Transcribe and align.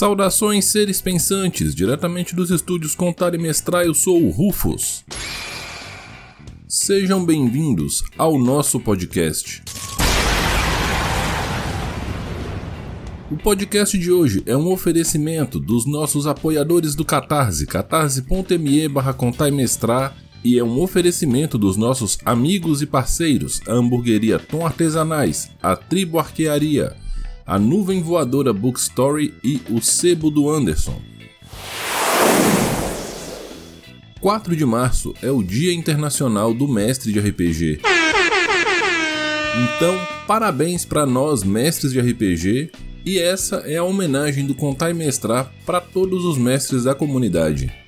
Saudações 0.00 0.64
seres 0.64 1.02
pensantes, 1.02 1.74
diretamente 1.74 2.34
dos 2.34 2.50
estúdios 2.50 2.94
Contar 2.94 3.34
e 3.34 3.38
Mestrar, 3.38 3.84
eu 3.84 3.92
sou 3.92 4.18
o 4.24 4.30
Rufus. 4.30 5.04
Sejam 6.66 7.22
bem-vindos 7.22 8.02
ao 8.16 8.38
nosso 8.38 8.80
podcast. 8.80 9.62
O 13.30 13.36
podcast 13.36 13.98
de 13.98 14.10
hoje 14.10 14.42
é 14.46 14.56
um 14.56 14.72
oferecimento 14.72 15.60
dos 15.60 15.84
nossos 15.84 16.26
apoiadores 16.26 16.94
do 16.94 17.04
Catarse, 17.04 17.66
catarse.me 17.66 18.88
barra 18.88 19.12
contar 19.12 19.48
e 19.48 19.52
mestrar, 19.52 20.16
e 20.42 20.58
é 20.58 20.64
um 20.64 20.80
oferecimento 20.80 21.58
dos 21.58 21.76
nossos 21.76 22.16
amigos 22.24 22.80
e 22.80 22.86
parceiros, 22.86 23.60
a 23.68 23.74
hamburgueria 23.74 24.38
Tom 24.38 24.64
Artesanais, 24.64 25.50
a 25.62 25.76
Tribo 25.76 26.18
Arquearia, 26.18 26.96
a 27.50 27.58
Nuvem 27.58 28.00
Voadora 28.00 28.52
Bookstory 28.52 29.34
e 29.42 29.60
o 29.68 29.80
Sebo 29.82 30.30
do 30.30 30.48
Anderson. 30.48 31.02
4 34.20 34.54
de 34.54 34.64
março 34.64 35.12
é 35.20 35.32
o 35.32 35.42
Dia 35.42 35.72
Internacional 35.72 36.54
do 36.54 36.68
Mestre 36.68 37.12
de 37.12 37.18
RPG. 37.18 37.80
Então, 39.64 39.98
parabéns 40.28 40.84
para 40.84 41.04
nós, 41.04 41.42
mestres 41.42 41.90
de 41.90 42.00
RPG, 42.00 42.70
e 43.04 43.18
essa 43.18 43.56
é 43.66 43.78
a 43.78 43.82
homenagem 43.82 44.46
do 44.46 44.54
Contar 44.54 44.90
e 44.90 44.94
Mestrar 44.94 45.52
para 45.66 45.80
todos 45.80 46.24
os 46.24 46.38
mestres 46.38 46.84
da 46.84 46.94
comunidade. 46.94 47.79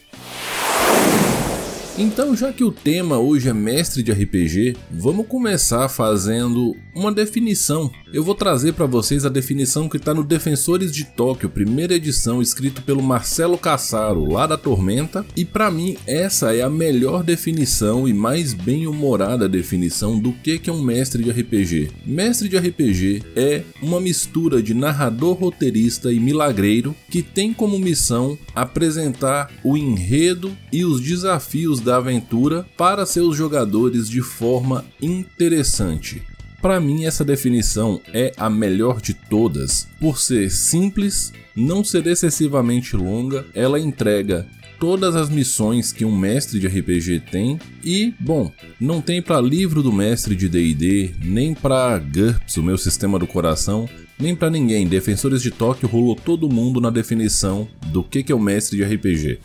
Então, 2.03 2.35
já 2.35 2.53
que 2.53 2.65
o 2.65 2.73
tema 2.73 3.17
hoje 3.21 3.49
é 3.49 3.55
mestre 3.55 4.03
de 4.03 4.11
RPG, 4.11 4.77
vamos 4.91 5.25
começar 5.25 5.89
fazendo 5.89 6.75
uma 6.93 7.13
definição. 7.13 7.89
Eu 8.13 8.25
vou 8.25 8.35
trazer 8.35 8.75
para 8.75 8.87
vocês 8.87 9.25
a 9.25 9.29
definição 9.29 9.89
que 9.89 9.99
está 9.99 10.13
no 10.13 10.25
Defensores 10.25 10.93
de 10.93 11.05
Tóquio, 11.05 11.49
primeira 11.49 11.95
edição, 11.95 12.43
escrito 12.43 12.83
pelo 12.83 13.01
Marcelo 13.01 13.57
Cassaro, 13.57 14.31
lá 14.31 14.49
da 14.49 14.59
Tormenta, 14.59 15.25
e 15.37 15.45
para 15.45 15.71
mim 15.71 15.97
essa 16.05 16.53
é 16.53 16.63
a 16.63 16.69
melhor 16.69 17.23
definição 17.23 18.09
e 18.09 18.13
mais 18.13 18.53
bem-humorada 18.53 19.49
definição 19.49 20.19
do 20.19 20.33
que 20.33 20.61
é 20.67 20.73
um 20.73 20.83
mestre 20.83 21.23
de 21.23 21.31
RPG. 21.31 21.91
Mestre 22.05 22.49
de 22.49 22.59
RPG 22.59 23.23
é 23.37 23.63
uma 23.81 24.01
mistura 24.01 24.61
de 24.61 24.75
narrador, 24.75 25.35
roteirista 25.35 26.13
e 26.13 26.19
milagreiro 26.19 26.97
que 27.09 27.23
tem 27.23 27.55
como 27.55 27.79
missão 27.79 28.37
apresentar 28.55 29.53
o 29.63 29.77
enredo 29.77 30.53
e 30.73 30.85
os 30.85 31.01
desafios 31.01 31.81
da 31.81 31.92
aventura 31.97 32.67
para 32.77 33.07
seus 33.07 33.37
jogadores 33.37 34.09
de 34.09 34.23
forma 34.23 34.85
interessante. 35.01 36.23
Para 36.61 36.79
mim, 36.81 37.05
essa 37.05 37.25
definição 37.25 38.01
é 38.15 38.33
a 38.37 38.49
melhor 38.49 39.01
de 39.01 39.15
todas. 39.15 39.89
Por 39.99 40.19
ser 40.19 40.51
simples, 40.51 41.33
não 41.57 41.83
ser 41.83 42.07
excessivamente 42.07 42.97
longa, 42.97 43.45
ela 43.53 43.81
entrega 43.81 44.47
todas 44.83 45.15
as 45.15 45.31
missões 45.31 45.93
que 45.93 46.05
um 46.05 46.17
mestre 46.17 46.59
de 46.59 46.67
RPG 46.67 47.21
tem 47.31 47.57
e, 47.85 48.13
bom, 48.19 48.51
não 48.81 49.01
tem 49.01 49.23
para 49.23 49.41
livro 49.41 49.81
do 49.81 49.93
mestre 49.93 50.35
de 50.35 50.49
D&D, 50.49 51.15
nem 51.23 51.55
para 51.55 51.99
GURPS, 51.99 52.57
o 52.57 52.65
meu 52.65 52.77
sistema 52.77 53.17
do 53.17 53.27
coração, 53.27 53.89
nem 54.19 54.35
para 54.35 54.51
ninguém. 54.51 54.87
Defensores 54.87 55.41
de 55.41 55.51
Tóquio 55.51 55.89
rolou 55.89 56.17
todo 56.17 56.49
mundo 56.49 56.81
na 56.81 56.91
definição 56.91 57.69
do 57.87 58.03
que 58.03 58.25
é 58.33 58.35
o 58.35 58.41
mestre 58.41 58.77
de 58.77 58.83
RPG. 58.85 59.39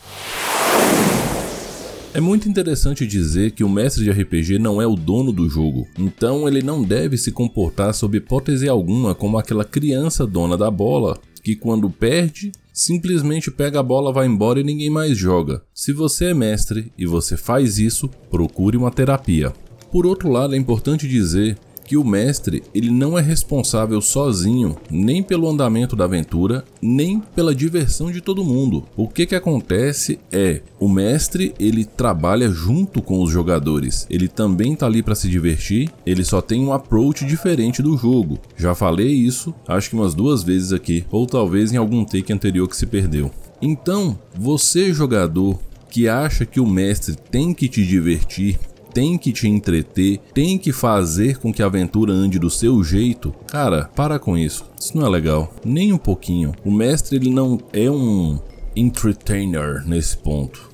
É 2.13 2.19
muito 2.19 2.49
interessante 2.49 3.05
dizer 3.05 3.51
que 3.51 3.63
o 3.63 3.69
mestre 3.69 4.03
de 4.03 4.09
RPG 4.09 4.57
não 4.57 4.81
é 4.81 4.87
o 4.87 4.95
dono 4.95 5.31
do 5.31 5.47
jogo, 5.47 5.87
então 5.99 6.47
ele 6.47 6.63
não 6.63 6.81
deve 6.81 7.17
se 7.17 7.31
comportar 7.31 7.93
sob 7.93 8.17
hipótese 8.17 8.67
alguma 8.67 9.13
como 9.13 9.37
aquela 9.37 9.63
criança 9.63 10.25
dona 10.25 10.57
da 10.57 10.71
bola 10.71 11.19
que, 11.43 11.55
quando 11.55 11.89
perde, 11.89 12.51
simplesmente 12.73 13.51
pega 13.51 13.79
a 13.79 13.83
bola, 13.83 14.11
vai 14.11 14.25
embora 14.25 14.59
e 14.59 14.63
ninguém 14.63 14.89
mais 14.89 15.17
joga. 15.17 15.61
Se 15.73 15.93
você 15.93 16.25
é 16.25 16.33
mestre 16.33 16.91
e 16.97 17.05
você 17.05 17.37
faz 17.37 17.77
isso, 17.77 18.09
procure 18.29 18.77
uma 18.77 18.91
terapia. 18.91 19.53
Por 19.91 20.05
outro 20.05 20.29
lado, 20.29 20.55
é 20.55 20.57
importante 20.57 21.07
dizer 21.07 21.57
que 21.87 21.97
o 21.97 22.03
mestre 22.03 22.61
ele 22.75 22.91
não 22.91 23.17
é 23.17 23.21
responsável 23.21 24.01
sozinho 24.01 24.75
nem 24.91 25.23
pelo 25.23 25.49
andamento 25.49 25.95
da 25.95 26.03
aventura, 26.03 26.65
nem 26.81 27.19
pela 27.19 27.55
diversão 27.55 28.11
de 28.11 28.19
todo 28.19 28.43
mundo. 28.43 28.83
O 28.95 29.07
que 29.07 29.25
que 29.25 29.35
acontece 29.35 30.19
é 30.31 30.61
o 30.79 30.89
mestre 30.89 31.53
ele 31.57 31.85
trabalha 31.85 32.49
junto 32.49 33.01
com 33.01 33.23
os 33.23 33.31
jogadores. 33.31 34.05
Ele 34.09 34.27
também 34.27 34.75
tá 34.75 34.85
ali 34.85 35.01
para 35.01 35.15
se 35.15 35.29
divertir. 35.29 35.89
Ele 36.05 36.25
só 36.25 36.41
tem 36.41 36.63
um 36.63 36.73
approach 36.73 37.25
diferente 37.25 37.81
do 37.81 37.97
jogo. 37.97 38.37
Já 38.57 38.75
falei 38.75 39.07
isso, 39.07 39.55
acho 39.65 39.89
que 39.89 39.95
umas 39.95 40.13
duas 40.13 40.43
vezes 40.43 40.73
aqui, 40.73 41.05
ou 41.09 41.25
talvez 41.25 41.71
em 41.71 41.77
algum 41.77 42.03
take 42.03 42.33
anterior 42.33 42.67
que 42.67 42.75
se 42.75 42.85
perdeu. 42.85 43.31
Então, 43.61 44.19
você 44.37 44.93
jogador 44.93 45.57
que 45.89 46.07
acha 46.07 46.45
que 46.45 46.59
o 46.59 46.67
mestre 46.67 47.15
tem 47.15 47.53
que 47.53 47.69
te 47.69 47.85
divertir, 47.85 48.59
tem 48.97 49.15
que 49.15 49.31
te 49.31 49.47
entreter, 49.47 50.19
tem 50.33 50.57
que 50.57 50.71
fazer 50.71 51.37
com 51.37 51.53
que 51.53 51.61
a 51.61 51.67
aventura 51.67 52.11
ande 52.11 52.39
do 52.39 52.49
seu 52.49 52.83
jeito, 52.83 53.31
cara, 53.45 53.87
para 53.95 54.17
com 54.17 54.35
isso. 54.35 54.65
Isso 54.75 54.97
não 54.97 55.05
é 55.05 55.09
legal, 55.11 55.53
nem 55.63 55.93
um 55.93 55.99
pouquinho. 55.99 56.55
O 56.65 56.71
mestre 56.71 57.15
ele 57.15 57.29
não 57.29 57.59
é 57.71 57.91
um 57.91 58.39
entertainer 58.75 59.87
nesse 59.87 60.17
ponto. 60.17 60.71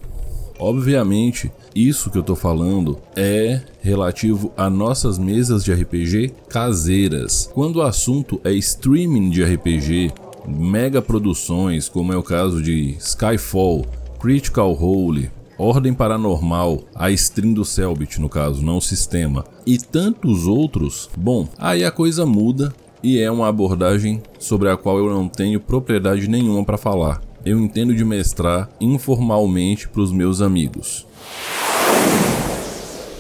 Obviamente, 0.58 1.52
isso 1.76 2.10
que 2.10 2.18
eu 2.18 2.24
tô 2.24 2.34
falando 2.34 2.98
é 3.14 3.60
relativo 3.82 4.54
a 4.56 4.70
nossas 4.70 5.20
mesas 5.20 5.62
de 5.62 5.74
RPG 5.74 6.32
caseiras. 6.48 7.52
Quando 7.54 7.76
o 7.76 7.82
assunto 7.82 8.40
é 8.46 8.54
streaming 8.54 9.32
de 9.32 9.44
RPG, 9.44 10.14
mega 10.48 11.02
produções, 11.02 11.90
como 11.90 12.14
é 12.14 12.16
o 12.16 12.24
caso 12.24 12.62
de 12.62 12.96
Skyfall, 13.00 13.86
Critical 14.18 14.72
Role, 14.72 15.30
Ordem 15.64 15.94
Paranormal, 15.94 16.82
a 16.94 17.10
stream 17.12 17.54
do 17.54 17.64
Selbit 17.64 18.20
no 18.20 18.28
caso, 18.28 18.62
não 18.62 18.80
o 18.80 18.82
sistema, 18.82 19.46
e 19.66 19.78
tantos 19.78 20.46
outros, 20.46 21.10
bom, 21.16 21.48
aí 21.58 21.86
a 21.86 21.92
coisa 21.92 22.26
muda 22.26 22.76
e 23.02 23.18
é 23.18 23.32
uma 23.32 23.48
abordagem 23.48 24.22
sobre 24.38 24.70
a 24.70 24.76
qual 24.76 24.98
eu 24.98 25.10
não 25.10 25.30
tenho 25.30 25.62
propriedade 25.62 26.28
nenhuma 26.28 26.66
para 26.66 26.78
falar. 26.78 27.22
Eu 27.46 27.62
entendo 27.62 27.96
de 27.96 28.04
mestrar 28.04 28.70
informalmente 28.82 29.88
para 29.88 30.02
os 30.02 30.12
meus 30.12 30.42
amigos. 30.42 31.08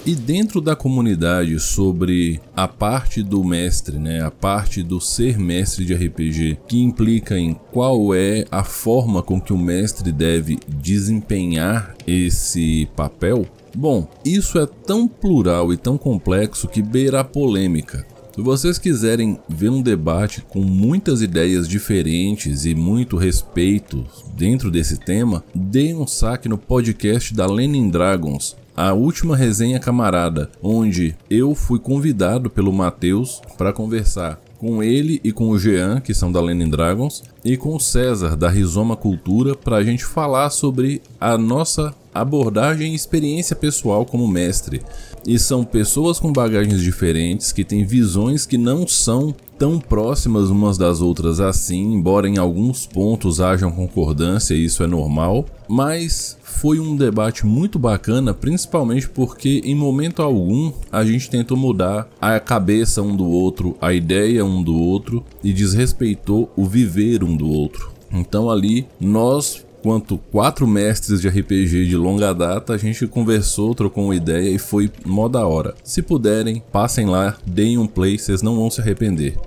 E 0.06 0.16
dentro 0.16 0.59
da 0.59 0.75
comunidade 0.75 1.58
sobre 1.62 2.41
a 2.53 2.68
parte 2.68 3.24
do 3.24 3.41
mestre, 3.41 3.97
né, 3.97 4.22
a 4.22 4.30
parte 4.30 4.84
do 4.84 5.00
ser 5.00 5.40
mestre 5.40 5.86
de 5.86 5.94
RPG, 5.94 6.58
que 6.68 6.81
implica 6.81 7.40
em 7.40 7.53
qual 7.72 8.14
é 8.14 8.44
a 8.52 8.66
forma 8.66 9.24
com 9.24 9.40
que 9.40 9.53
o 9.53 9.58
mestre 9.58 10.12
deve 10.12 10.59
desempenhar 10.68 11.96
esse 12.06 12.86
papel, 12.97 13.47
bom, 13.74 14.06
isso 14.25 14.59
é 14.59 14.66
tão 14.66 15.08
plural 15.08 15.72
e 15.72 15.78
tão 15.78 15.97
complexo 15.97 16.68
que 16.68 16.81
beira 16.81 17.22
a 17.22 17.24
polêmica. 17.24 18.06
Se 18.35 18.41
vocês 18.41 18.78
quiserem 18.78 19.40
ver 19.47 19.70
um 19.70 19.81
debate 19.81 20.41
com 20.41 20.59
muitas 20.59 21.22
ideias 21.22 21.66
diferentes 21.66 22.66
e 22.66 22.75
muito 22.75 23.16
respeito 23.16 24.06
dentro 24.35 24.70
desse 24.70 24.97
tema, 24.97 25.46
deem 25.56 25.96
um 25.96 26.08
saque 26.08 26.50
no 26.50 26.58
podcast 26.58 27.34
da 27.34 27.46
Lenin 27.46 27.90
Dragons, 27.90 28.58
a 28.75 28.94
última 28.94 29.35
resenha 29.35 29.79
camarada, 29.79 30.50
onde 30.61 31.16
eu 31.29 31.53
fui 31.53 31.79
convidado 31.79 32.50
pelo 32.50 32.73
Matheus 32.73 33.41
para 33.57 33.73
conversar 33.73 34.39
com 34.63 34.81
ele 34.81 35.19
e 35.25 35.34
com 35.34 35.50
o 35.50 35.59
Jean, 35.59 36.00
que 36.00 36.13
são 36.13 36.31
da 36.31 36.39
Lenin 36.39 36.69
Dragons, 36.69 37.22
e 37.44 37.57
com 37.57 37.75
o 37.75 37.79
César, 37.79 38.38
da 38.38 38.50
Rizoma 38.50 38.95
Cultura, 38.95 39.56
para 39.56 39.75
a 39.75 39.84
gente 39.84 40.06
falar 40.06 40.50
sobre 40.51 41.01
a 41.19 41.38
nossa 41.38 41.94
abordagem 42.13 42.93
e 42.93 42.96
experiência 42.96 43.58
pessoal 43.58 44.05
como 44.05 44.25
mestre. 44.25 44.81
E 45.28 45.37
são 45.37 45.66
pessoas 45.66 46.17
com 46.17 46.31
bagagens 46.31 46.81
diferentes, 46.81 47.52
que 47.52 47.66
têm 47.66 47.85
visões 47.85 48.46
que 48.46 48.58
não 48.58 48.87
são 48.87 49.35
tão 49.58 49.79
próximas 49.79 50.49
umas 50.49 50.78
das 50.78 51.02
outras 51.02 51.40
assim, 51.40 51.81
embora 51.93 52.28
em 52.28 52.37
alguns 52.37 52.85
pontos 52.85 53.41
hajam 53.41 53.72
concordância, 53.72 54.53
e 54.53 54.66
isso 54.66 54.81
é 54.81 54.87
normal, 54.87 55.46
mas 55.67 56.37
foi 56.53 56.79
um 56.79 56.96
debate 56.96 57.46
muito 57.46 57.78
bacana, 57.78 58.34
principalmente 58.34 59.09
porque 59.09 59.61
em 59.66 59.76
momento 59.76 60.22
algum 60.22 60.72
a 60.91 61.03
gente 61.03 61.29
tentou 61.29 61.58
mudar 61.58 62.08
a 62.22 62.40
cabeça 62.40 63.02
um 63.02 63.16
do 63.16 63.26
outro, 63.26 63.76
a 63.82 63.94
ideia 63.94 64.46
um 64.46 64.64
do 64.64 64.73
outro 64.76 65.23
e 65.44 65.52
desrespeitou 65.52 66.52
o 66.55 66.66
viver 66.66 67.23
um 67.23 67.35
do 67.35 67.50
outro. 67.50 67.91
Então 68.11 68.50
ali 68.50 68.88
nós 69.00 69.66
quanto 69.82 70.17
quatro 70.17 70.66
mestres 70.66 71.20
de 71.20 71.28
RPG 71.28 71.88
de 71.88 71.97
longa 71.97 72.34
data, 72.34 72.73
a 72.73 72.78
gente 72.78 73.06
conversou, 73.06 73.76
trocou 73.76 74.06
uma 74.06 74.16
ideia 74.16 74.49
e 74.49 74.58
foi 74.58 74.90
mó 75.06 75.28
da 75.28 75.46
hora. 75.46 75.76
Se 75.84 76.02
puderem, 76.02 76.64
passem 76.72 77.06
lá, 77.06 77.35
deem 77.46 77.78
um 77.78 77.85
play, 77.85 78.17
vocês 78.17 78.41
não 78.41 78.56
vão 78.56 78.72
se 78.72 78.79
arrepender. 78.79 79.38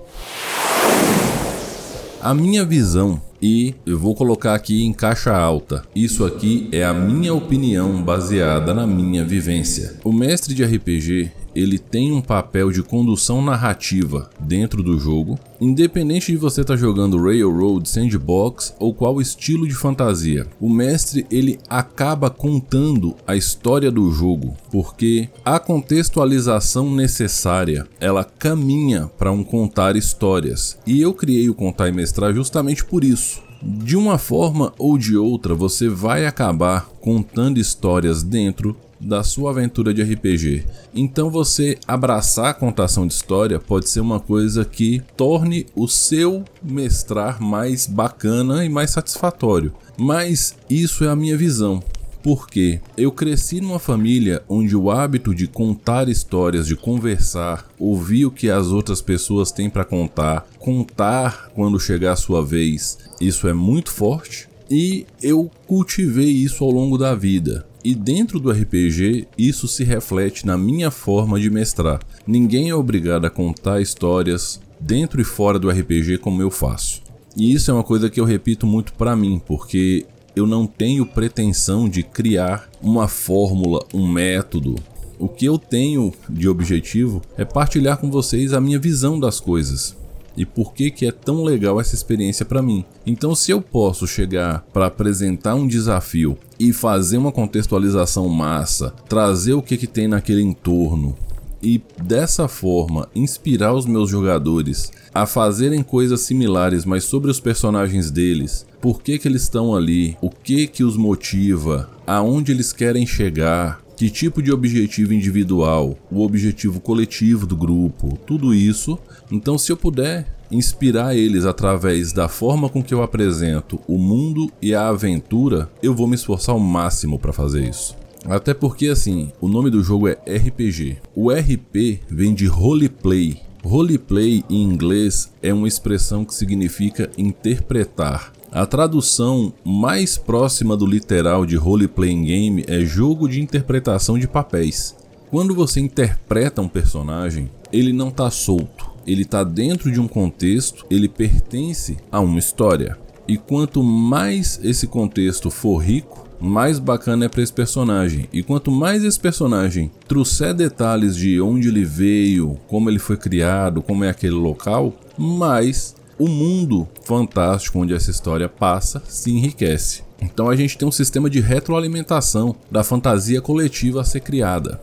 A 2.21 2.33
minha 2.33 2.65
visão 2.65 3.21
e 3.39 3.75
eu 3.85 3.99
vou 3.99 4.15
colocar 4.15 4.55
aqui 4.55 4.83
em 4.83 4.91
caixa 4.91 5.31
alta. 5.31 5.83
Isso 5.95 6.25
aqui 6.25 6.67
é 6.71 6.83
a 6.83 6.93
minha 6.93 7.33
opinião 7.33 8.01
baseada 8.01 8.73
na 8.73 8.87
minha 8.87 9.23
vivência. 9.23 9.99
O 10.03 10.11
mestre 10.11 10.55
de 10.55 10.63
RPG, 10.65 11.31
ele 11.57 11.79
tem 11.79 12.11
um 12.11 12.21
papel 12.21 12.71
de 12.71 12.83
condução 12.83 13.41
narrativa 13.41 14.29
dentro 14.39 14.83
do 14.83 14.99
jogo, 14.99 15.39
independente 15.59 16.31
de 16.31 16.37
você 16.37 16.61
estar 16.61 16.75
tá 16.75 16.79
jogando 16.79 17.21
Railroad, 17.21 17.89
Sandbox 17.89 18.75
ou 18.79 18.93
qual 18.93 19.19
estilo 19.19 19.67
de 19.67 19.73
fantasia. 19.73 20.45
O 20.61 20.69
mestre 20.69 21.25
ele 21.31 21.59
acaba 21.67 22.29
contando 22.29 23.15
a 23.25 23.35
história 23.35 23.89
do 23.89 24.11
jogo, 24.11 24.55
porque 24.71 25.29
a 25.43 25.59
contextualização 25.59 26.93
necessária, 26.93 27.87
ela 27.99 28.23
caminha 28.23 29.09
para 29.17 29.31
um 29.31 29.43
contar 29.43 29.95
histórias. 29.95 30.77
E 30.85 31.01
eu 31.01 31.13
criei 31.13 31.49
o 31.49 31.55
Contar 31.55 31.89
e 31.89 31.91
Mestrar 31.91 32.33
justamente 32.33 32.85
por 32.85 33.03
isso 33.03 33.47
de 33.61 33.97
uma 33.97 34.17
forma 34.17 34.71
ou 34.77 34.97
de 34.97 35.17
outra, 35.17 35.55
você 35.55 35.89
vai 35.89 36.25
acabar 36.25 36.87
contando 37.01 37.57
histórias 37.57 38.21
dentro 38.21 38.77
da 38.99 39.23
sua 39.23 39.51
aventura 39.51 39.93
de 39.93 40.01
RPG. 40.01 40.65
Então 40.93 41.29
você 41.29 41.77
abraçar 41.87 42.47
a 42.47 42.53
contação 42.53 43.05
de 43.05 43.13
história 43.13 43.59
pode 43.59 43.89
ser 43.89 43.99
uma 43.99 44.19
coisa 44.19 44.65
que 44.65 45.01
torne 45.15 45.65
o 45.75 45.87
seu 45.87 46.43
mestrar 46.63 47.41
mais 47.41 47.87
bacana 47.87 48.65
e 48.65 48.69
mais 48.69 48.91
satisfatório. 48.91 49.73
Mas 49.97 50.55
isso 50.69 51.03
é 51.03 51.09
a 51.09 51.15
minha 51.15 51.37
visão 51.37 51.81
porque 52.27 52.81
eu 52.97 53.09
cresci 53.09 53.61
numa 53.61 53.79
família 53.79 54.43
onde 54.49 54.75
o 54.75 54.91
hábito 54.91 55.33
de 55.33 55.47
contar 55.47 56.09
histórias, 56.09 56.67
de 56.67 56.75
conversar, 56.75 57.65
ouvir 57.79 58.25
o 58.25 58.31
que 58.31 58.49
as 58.49 58.67
outras 58.67 59.01
pessoas 59.01 59.49
têm 59.51 59.69
para 59.69 59.85
contar, 59.85 60.45
contar 60.59 61.49
quando 61.55 61.79
chegar 61.79 62.13
a 62.13 62.17
sua 62.17 62.43
vez, 62.43 62.97
isso 63.21 63.47
é 63.47 63.53
muito 63.53 63.91
forte 63.91 64.49
e 64.69 65.05
eu 65.21 65.49
cultivei 65.65 66.29
isso 66.29 66.63
ao 66.63 66.71
longo 66.71 66.97
da 66.97 67.15
vida. 67.15 67.65
E 67.83 67.95
dentro 67.95 68.39
do 68.39 68.51
RPG, 68.51 69.27
isso 69.37 69.67
se 69.67 69.83
reflete 69.83 70.45
na 70.45 70.57
minha 70.57 70.91
forma 70.91 71.39
de 71.39 71.49
mestrar. 71.49 71.99
Ninguém 72.25 72.69
é 72.69 72.75
obrigado 72.75 73.25
a 73.25 73.29
contar 73.29 73.81
histórias 73.81 74.59
dentro 74.79 75.21
e 75.21 75.23
fora 75.23 75.59
do 75.59 75.69
RPG 75.69 76.17
como 76.17 76.41
eu 76.41 76.51
faço. 76.51 77.01
E 77.35 77.53
isso 77.53 77.69
é 77.69 77.73
uma 77.73 77.83
coisa 77.83 78.09
que 78.09 78.19
eu 78.19 78.25
repito 78.25 78.65
muito 78.65 78.93
para 78.93 79.15
mim, 79.15 79.41
porque 79.45 80.05
eu 80.35 80.45
não 80.45 80.65
tenho 80.65 81.05
pretensão 81.05 81.87
de 81.87 82.03
criar 82.03 82.69
uma 82.81 83.07
fórmula, 83.07 83.85
um 83.93 84.07
método. 84.07 84.75
O 85.19 85.27
que 85.27 85.45
eu 85.45 85.57
tenho 85.57 86.13
de 86.29 86.47
objetivo 86.47 87.21
é 87.37 87.45
partilhar 87.45 87.97
com 87.97 88.09
vocês 88.11 88.53
a 88.53 88.61
minha 88.61 88.79
visão 88.79 89.19
das 89.19 89.39
coisas 89.39 89.95
e 90.37 90.45
por 90.45 90.73
que 90.73 90.91
que 90.91 91.05
é 91.05 91.11
tão 91.11 91.43
legal 91.43 91.81
essa 91.81 91.95
experiência 91.95 92.45
para 92.45 92.61
mim. 92.61 92.85
Então, 93.05 93.35
se 93.35 93.51
eu 93.51 93.59
posso 93.59 94.07
chegar 94.07 94.63
para 94.71 94.85
apresentar 94.85 95.55
um 95.55 95.67
desafio 95.67 96.37
e 96.59 96.71
fazer 96.71 97.17
uma 97.17 97.31
contextualização 97.31 98.29
massa, 98.29 98.93
trazer 99.09 99.53
o 99.53 99.61
que 99.61 99.75
que 99.75 99.87
tem 99.87 100.07
naquele 100.07 100.41
entorno, 100.41 101.17
e 101.61 101.81
dessa 102.01 102.47
forma 102.47 103.09
inspirar 103.15 103.73
os 103.73 103.85
meus 103.85 104.09
jogadores 104.09 104.91
a 105.13 105.25
fazerem 105.25 105.81
coisas 105.81 106.21
similares, 106.21 106.85
mas 106.85 107.03
sobre 107.03 107.31
os 107.31 107.39
personagens 107.39 108.11
deles, 108.11 108.65
por 108.79 109.01
que, 109.01 109.17
que 109.17 109.27
eles 109.27 109.43
estão 109.43 109.75
ali, 109.75 110.15
o 110.21 110.29
que 110.29 110.67
que 110.67 110.83
os 110.83 110.95
motiva, 110.95 111.89
aonde 112.05 112.51
eles 112.51 112.71
querem 112.71 113.05
chegar, 113.05 113.81
que 113.97 114.11
tipo 114.11 114.43
de 114.43 114.51
objetivo 114.51 115.11
individual, 115.11 115.97
o 116.11 116.23
objetivo 116.23 116.79
coletivo 116.79 117.47
do 117.47 117.57
grupo, 117.57 118.15
tudo 118.27 118.53
isso. 118.53 118.97
Então, 119.31 119.57
se 119.57 119.71
eu 119.71 119.75
puder 119.75 120.37
inspirar 120.51 121.15
eles 121.15 121.45
através 121.45 122.13
da 122.13 122.29
forma 122.29 122.69
com 122.69 122.83
que 122.83 122.93
eu 122.93 123.01
apresento 123.01 123.81
o 123.87 123.97
mundo 123.97 124.51
e 124.61 124.73
a 124.75 124.87
aventura, 124.87 125.69
eu 125.81 125.95
vou 125.95 126.07
me 126.07 126.15
esforçar 126.15 126.53
ao 126.53 126.59
máximo 126.59 127.17
para 127.17 127.33
fazer 127.33 127.67
isso. 127.67 127.97
Até 128.23 128.53
porque 128.53 128.87
assim, 128.87 129.31
o 129.41 129.47
nome 129.47 129.71
do 129.71 129.83
jogo 129.83 130.07
é 130.07 130.17
RPG. 130.27 130.97
O 131.15 131.31
RP 131.31 132.01
vem 132.07 132.35
de 132.35 132.45
roleplay. 132.45 133.41
Roleplay 133.63 134.43
em 134.49 134.61
inglês 134.61 135.33
é 135.41 135.51
uma 135.53 135.67
expressão 135.67 136.23
que 136.23 136.35
significa 136.35 137.09
interpretar. 137.17 138.31
A 138.51 138.65
tradução 138.65 139.51
mais 139.63 140.17
próxima 140.17 140.77
do 140.77 140.85
literal 140.85 141.45
de 141.45 141.57
role-playing 141.57 142.23
game 142.23 142.63
é 142.65 142.79
jogo 142.79 143.27
de 143.27 143.41
interpretação 143.41 144.17
de 144.17 144.27
papéis. 144.27 144.95
Quando 145.29 145.53
você 145.53 145.81
interpreta 145.81 146.61
um 146.61 146.69
personagem, 146.69 147.51
ele 147.73 147.91
não 147.91 148.07
está 148.07 148.31
solto, 148.31 148.89
ele 149.05 149.23
está 149.23 149.43
dentro 149.43 149.91
de 149.91 149.99
um 149.99 150.07
contexto, 150.07 150.85
ele 150.89 151.09
pertence 151.09 151.97
a 152.09 152.21
uma 152.21 152.39
história. 152.39 152.97
E 153.27 153.37
quanto 153.37 153.83
mais 153.83 154.57
esse 154.63 154.87
contexto 154.87 155.51
for 155.51 155.79
rico, 155.79 156.25
mais 156.39 156.79
bacana 156.79 157.25
é 157.25 157.29
para 157.29 157.41
esse 157.41 157.51
personagem. 157.51 158.29
E 158.31 158.41
quanto 158.41 158.71
mais 158.71 159.03
esse 159.03 159.19
personagem 159.19 159.91
trouxer 160.07 160.53
detalhes 160.53 161.17
de 161.17 161.41
onde 161.41 161.67
ele 161.67 161.83
veio, 161.83 162.57
como 162.67 162.89
ele 162.89 162.99
foi 162.99 163.17
criado, 163.17 163.81
como 163.81 164.05
é 164.05 164.09
aquele 164.09 164.35
local, 164.35 164.93
mais 165.17 165.96
o 166.19 166.27
mundo 166.27 166.87
fantástico 167.03 167.79
onde 167.79 167.93
essa 167.93 168.11
história 168.11 168.49
passa 168.49 169.01
se 169.07 169.31
enriquece. 169.31 170.03
Então 170.21 170.49
a 170.49 170.55
gente 170.55 170.77
tem 170.77 170.87
um 170.87 170.91
sistema 170.91 171.29
de 171.29 171.39
retroalimentação 171.39 172.55
da 172.71 172.83
fantasia 172.83 173.41
coletiva 173.41 174.01
a 174.01 174.03
ser 174.03 174.21
criada. 174.21 174.81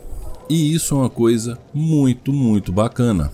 E 0.49 0.75
isso 0.75 0.95
é 0.95 0.99
uma 0.99 1.11
coisa 1.11 1.59
muito, 1.73 2.33
muito 2.33 2.73
bacana. 2.73 3.33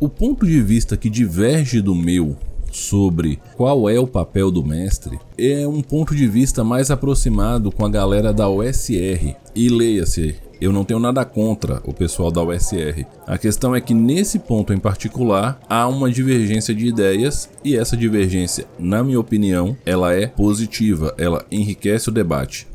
O 0.00 0.08
ponto 0.08 0.44
de 0.44 0.60
vista 0.60 0.96
que 0.96 1.08
diverge 1.08 1.80
do 1.80 1.94
meu 1.94 2.36
sobre 2.70 3.38
qual 3.56 3.88
é 3.88 3.98
o 3.98 4.06
papel 4.06 4.50
do 4.50 4.64
mestre 4.64 5.18
é 5.38 5.66
um 5.66 5.80
ponto 5.80 6.14
de 6.14 6.26
vista 6.26 6.62
mais 6.62 6.90
aproximado 6.90 7.72
com 7.72 7.84
a 7.84 7.88
galera 7.88 8.32
da 8.32 8.48
OSR. 8.48 9.34
E 9.54 9.68
leia-se, 9.68 10.36
eu 10.60 10.72
não 10.72 10.84
tenho 10.84 11.00
nada 11.00 11.24
contra 11.24 11.80
o 11.84 11.92
pessoal 11.92 12.30
da 12.30 12.42
USR. 12.42 13.04
A 13.26 13.38
questão 13.38 13.74
é 13.74 13.80
que 13.80 13.94
nesse 13.94 14.38
ponto 14.38 14.72
em 14.72 14.78
particular 14.78 15.60
há 15.68 15.86
uma 15.88 16.10
divergência 16.10 16.74
de 16.74 16.86
ideias 16.86 17.50
e 17.64 17.76
essa 17.76 17.96
divergência, 17.96 18.66
na 18.78 19.02
minha 19.02 19.20
opinião, 19.20 19.76
ela 19.84 20.14
é 20.14 20.26
positiva, 20.26 21.14
ela 21.18 21.44
enriquece 21.50 22.08
o 22.08 22.12
debate. 22.12 22.66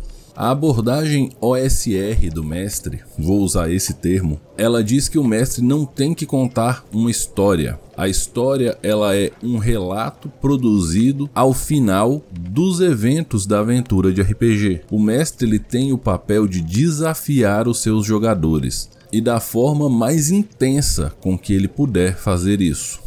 A 0.41 0.49
abordagem 0.49 1.29
OSR 1.39 2.31
do 2.33 2.43
mestre, 2.43 3.01
vou 3.15 3.41
usar 3.41 3.71
esse 3.71 3.93
termo, 3.93 4.41
ela 4.57 4.83
diz 4.83 5.07
que 5.07 5.19
o 5.19 5.23
mestre 5.23 5.63
não 5.63 5.85
tem 5.85 6.15
que 6.15 6.25
contar 6.25 6.83
uma 6.91 7.11
história. 7.11 7.79
A 7.95 8.07
história 8.07 8.75
ela 8.81 9.15
é 9.15 9.31
um 9.43 9.59
relato 9.59 10.29
produzido 10.41 11.29
ao 11.35 11.53
final 11.53 12.23
dos 12.31 12.81
eventos 12.81 13.45
da 13.45 13.59
aventura 13.59 14.11
de 14.11 14.19
RPG. 14.23 14.81
O 14.89 14.99
mestre 14.99 15.47
ele 15.47 15.59
tem 15.59 15.93
o 15.93 15.97
papel 15.99 16.47
de 16.47 16.59
desafiar 16.59 17.67
os 17.67 17.79
seus 17.79 18.03
jogadores 18.03 18.89
e 19.13 19.21
da 19.21 19.39
forma 19.39 19.87
mais 19.89 20.31
intensa 20.31 21.13
com 21.21 21.37
que 21.37 21.53
ele 21.53 21.67
puder 21.67 22.17
fazer 22.17 22.61
isso. 22.61 23.00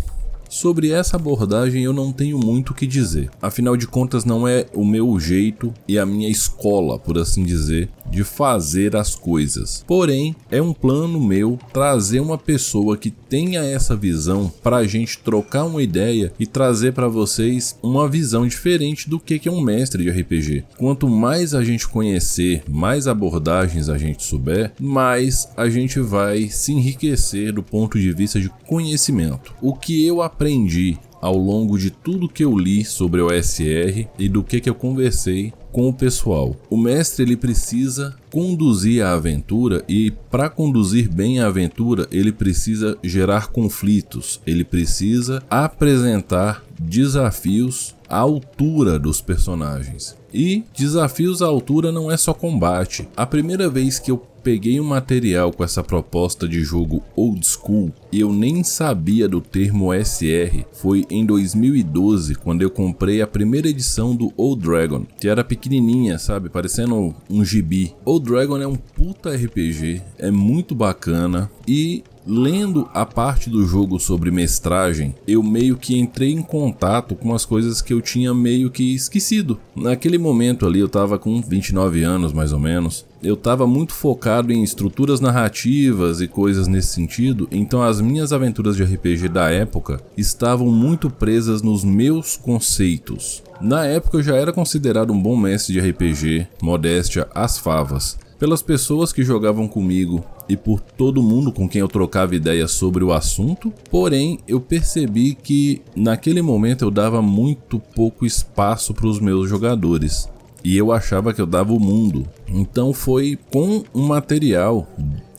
Sobre 0.55 0.93
essa 0.93 1.17
abordagem 1.17 1.83
eu 1.83 1.93
não 1.93 2.13
tenho 2.13 2.39
muito 2.39 2.71
o 2.71 2.75
que 2.75 2.87
dizer. 2.87 3.29
Afinal 3.43 3.77
de 3.77 3.89
contas, 3.89 4.25
não 4.25 4.47
é 4.47 4.67
o 4.73 4.85
meu 4.85 5.19
jeito 5.19 5.75
e 5.89 5.99
a 5.99 6.07
minha 6.07 6.29
escola, 6.29 6.97
por 6.97 7.19
assim 7.19 7.43
dizer, 7.43 7.89
de 8.09 8.23
fazer 8.23 8.95
as 8.95 9.17
coisas. 9.17 9.83
Porém, 9.85 10.37
é 10.53 10.63
um 10.63 10.73
plano 10.73 11.21
meu 11.21 11.59
trazer 11.73 12.21
uma 12.21 12.39
pessoa 12.39 12.97
que 12.97 13.11
tenha 13.11 13.65
essa 13.65 13.97
visão 13.97 14.53
para 14.63 14.77
a 14.77 14.87
gente 14.87 15.19
trocar 15.19 15.65
uma 15.65 15.83
ideia 15.83 16.33
e 16.39 16.47
trazer 16.47 16.93
para 16.93 17.09
vocês 17.09 17.77
uma 17.83 18.09
visão 18.09 18.47
diferente 18.47 19.11
do 19.11 19.19
que 19.19 19.49
é 19.49 19.51
um 19.51 19.61
mestre 19.61 20.05
de 20.05 20.11
RPG. 20.11 20.67
Quanto 20.79 21.09
mais 21.09 21.53
a 21.53 21.65
gente 21.65 21.89
conhecer, 21.89 22.63
mais 22.69 23.09
abordagens 23.09 23.89
a 23.89 23.99
gente 23.99 24.23
souber, 24.23 24.73
mais 24.81 25.49
a 25.57 25.69
gente 25.69 25.99
vai 25.99 26.49
se 26.49 26.73
enriquecer 26.73 27.53
do 27.53 27.63
ponto 27.63 27.99
de 27.99 28.13
vista 28.13 28.41
de 28.41 28.49
conhecimento. 28.65 29.53
O 29.61 29.75
que 29.75 30.07
eu 30.07 30.23
aprendi 30.23 30.44
aprendi 30.45 30.99
ao 31.23 31.39
longo 31.39 31.79
de 31.79 31.91
tudo 31.91 32.29
que 32.29 32.45
eu 32.45 32.55
li 32.55 32.85
sobre 32.85 33.23
o 33.23 33.29
OSR 33.29 34.07
e 34.19 34.29
do 34.29 34.43
que, 34.43 34.61
que 34.61 34.69
eu 34.69 34.75
conversei 34.75 35.55
com 35.73 35.89
o 35.89 35.93
pessoal. 35.93 36.55
O 36.69 36.77
mestre 36.77 37.25
ele 37.25 37.35
precisa 37.35 38.15
conduzir 38.31 39.03
a 39.03 39.15
aventura 39.15 39.83
e 39.89 40.11
para 40.31 40.51
conduzir 40.51 41.09
bem 41.09 41.41
a 41.41 41.47
aventura, 41.47 42.07
ele 42.13 42.31
precisa 42.31 42.99
gerar 43.03 43.49
conflitos, 43.49 44.39
ele 44.47 44.65
precisa 44.65 45.43
apresentar 45.49 46.63
desafios 46.79 47.95
à 48.07 48.19
altura 48.19 48.99
dos 48.99 49.23
personagens. 49.23 50.15
E 50.33 50.63
desafios 50.77 51.41
à 51.41 51.47
altura 51.47 51.91
não 51.91 52.13
é 52.13 52.19
só 52.19 52.35
combate. 52.35 53.09
A 53.17 53.25
primeira 53.25 53.71
vez 53.71 53.99
que 53.99 54.11
eu 54.11 54.23
peguei 54.45 54.79
um 54.79 54.85
material 54.85 55.51
com 55.51 55.65
essa 55.65 55.83
proposta 55.83 56.47
de 56.47 56.63
jogo 56.63 57.03
old 57.17 57.45
school 57.47 57.91
e 58.13 58.21
eu 58.21 58.31
nem 58.31 58.63
sabia 58.63 59.27
do 59.27 59.41
termo 59.41 59.91
SR. 59.95 60.67
Foi 60.71 61.07
em 61.09 61.25
2012 61.25 62.35
quando 62.35 62.61
eu 62.61 62.71
comprei 62.71 63.23
a 63.23 63.27
primeira 63.27 63.69
edição 63.69 64.15
do 64.15 64.33
Old 64.37 64.63
Dragon, 64.63 65.07
que 65.19 65.27
era 65.27 65.43
pequenininha, 65.43 66.19
sabe, 66.19 66.51
parecendo 66.51 67.15
um 67.31 67.43
gibi. 67.43 67.95
Old 68.05 68.27
Dragon 68.27 68.61
é 68.61 68.67
um 68.67 68.77
puta 68.77 69.35
RPG, 69.35 70.03
é 70.19 70.31
muito 70.31 70.75
bacana 70.75 71.51
e 71.67 72.05
lendo 72.27 72.89
a 72.95 73.05
parte 73.05 73.51
do 73.51 73.67
jogo 73.67 73.99
sobre 73.99 74.31
mestragem, 74.31 75.15
eu 75.27 75.43
meio 75.43 75.77
que 75.77 75.99
entrei 75.99 76.33
em 76.33 76.43
contato 76.43 77.15
com 77.15 77.35
as 77.35 77.45
coisas 77.45 77.83
que 77.83 77.93
eu 77.93 78.01
tinha 78.01 78.33
meio 78.33 78.71
que 78.71 78.95
esquecido. 78.95 79.59
Naquele 79.77 80.19
momento 80.19 80.67
ali 80.67 80.81
eu 80.81 80.89
tava 80.89 81.19
com 81.19 81.41
29 81.41 82.03
anos 82.03 82.33
mais 82.33 82.53
ou 82.53 82.59
menos. 82.59 83.05
Eu 83.23 83.37
tava 83.37 83.67
muito 83.67 83.95
focado 83.95 84.53
em 84.53 84.63
estruturas 84.63 85.19
narrativas 85.19 86.21
e 86.21 86.29
coisas 86.29 86.67
nesse 86.69 86.89
sentido, 86.89 87.49
então 87.51 87.83
as 87.83 88.01
minhas 88.01 88.33
aventuras 88.33 88.77
de 88.77 88.85
RPG 88.85 89.29
da 89.29 89.51
época 89.51 90.01
estavam 90.17 90.71
muito 90.71 91.09
presas 91.09 91.63
nos 91.63 91.85
meus 91.85 92.37
conceitos. 92.37 93.43
Na 93.61 93.87
época 93.87 94.19
eu 94.19 94.23
já 94.23 94.37
era 94.37 94.53
considerado 94.53 95.13
um 95.13 95.21
bom 95.21 95.37
mestre 95.37 95.73
de 95.73 95.81
RPG, 95.81 96.47
modéstia 96.61 97.27
às 97.35 97.59
favas 97.59 98.19
pelas 98.39 98.61
pessoas 98.61 99.13
que 99.13 99.23
jogavam 99.23 99.67
comigo 99.67 100.23
e 100.49 100.57
por 100.57 100.81
todo 100.81 101.23
mundo 101.23 101.53
com 101.53 101.69
quem 101.69 101.81
eu 101.81 101.89
trocava 101.89 102.35
ideias 102.35 102.73
sobre 102.73 103.03
o 103.03 103.13
assunto, 103.13 103.73
porém 103.91 104.39
eu 104.47 104.61
percebi 104.61 105.35
que 105.35 105.83
naquele 105.97 106.43
momento 106.43 106.85
eu 106.85 106.91
dava 106.91 107.23
muito 107.23 107.79
pouco 107.79 108.27
espaço 108.27 108.95
para 108.95 109.07
os 109.07 109.21
meus 109.21 109.49
jogadores. 109.49 110.29
E 110.63 110.77
eu 110.77 110.93
achava 110.93 111.35
que 111.35 111.41
eu 111.41 111.47
dava 111.47 111.73
o 111.73 111.81
mundo. 111.81 112.27
Então 112.49 112.93
foi 112.93 113.39
com 113.53 113.85
um 113.95 114.07
material 114.07 114.89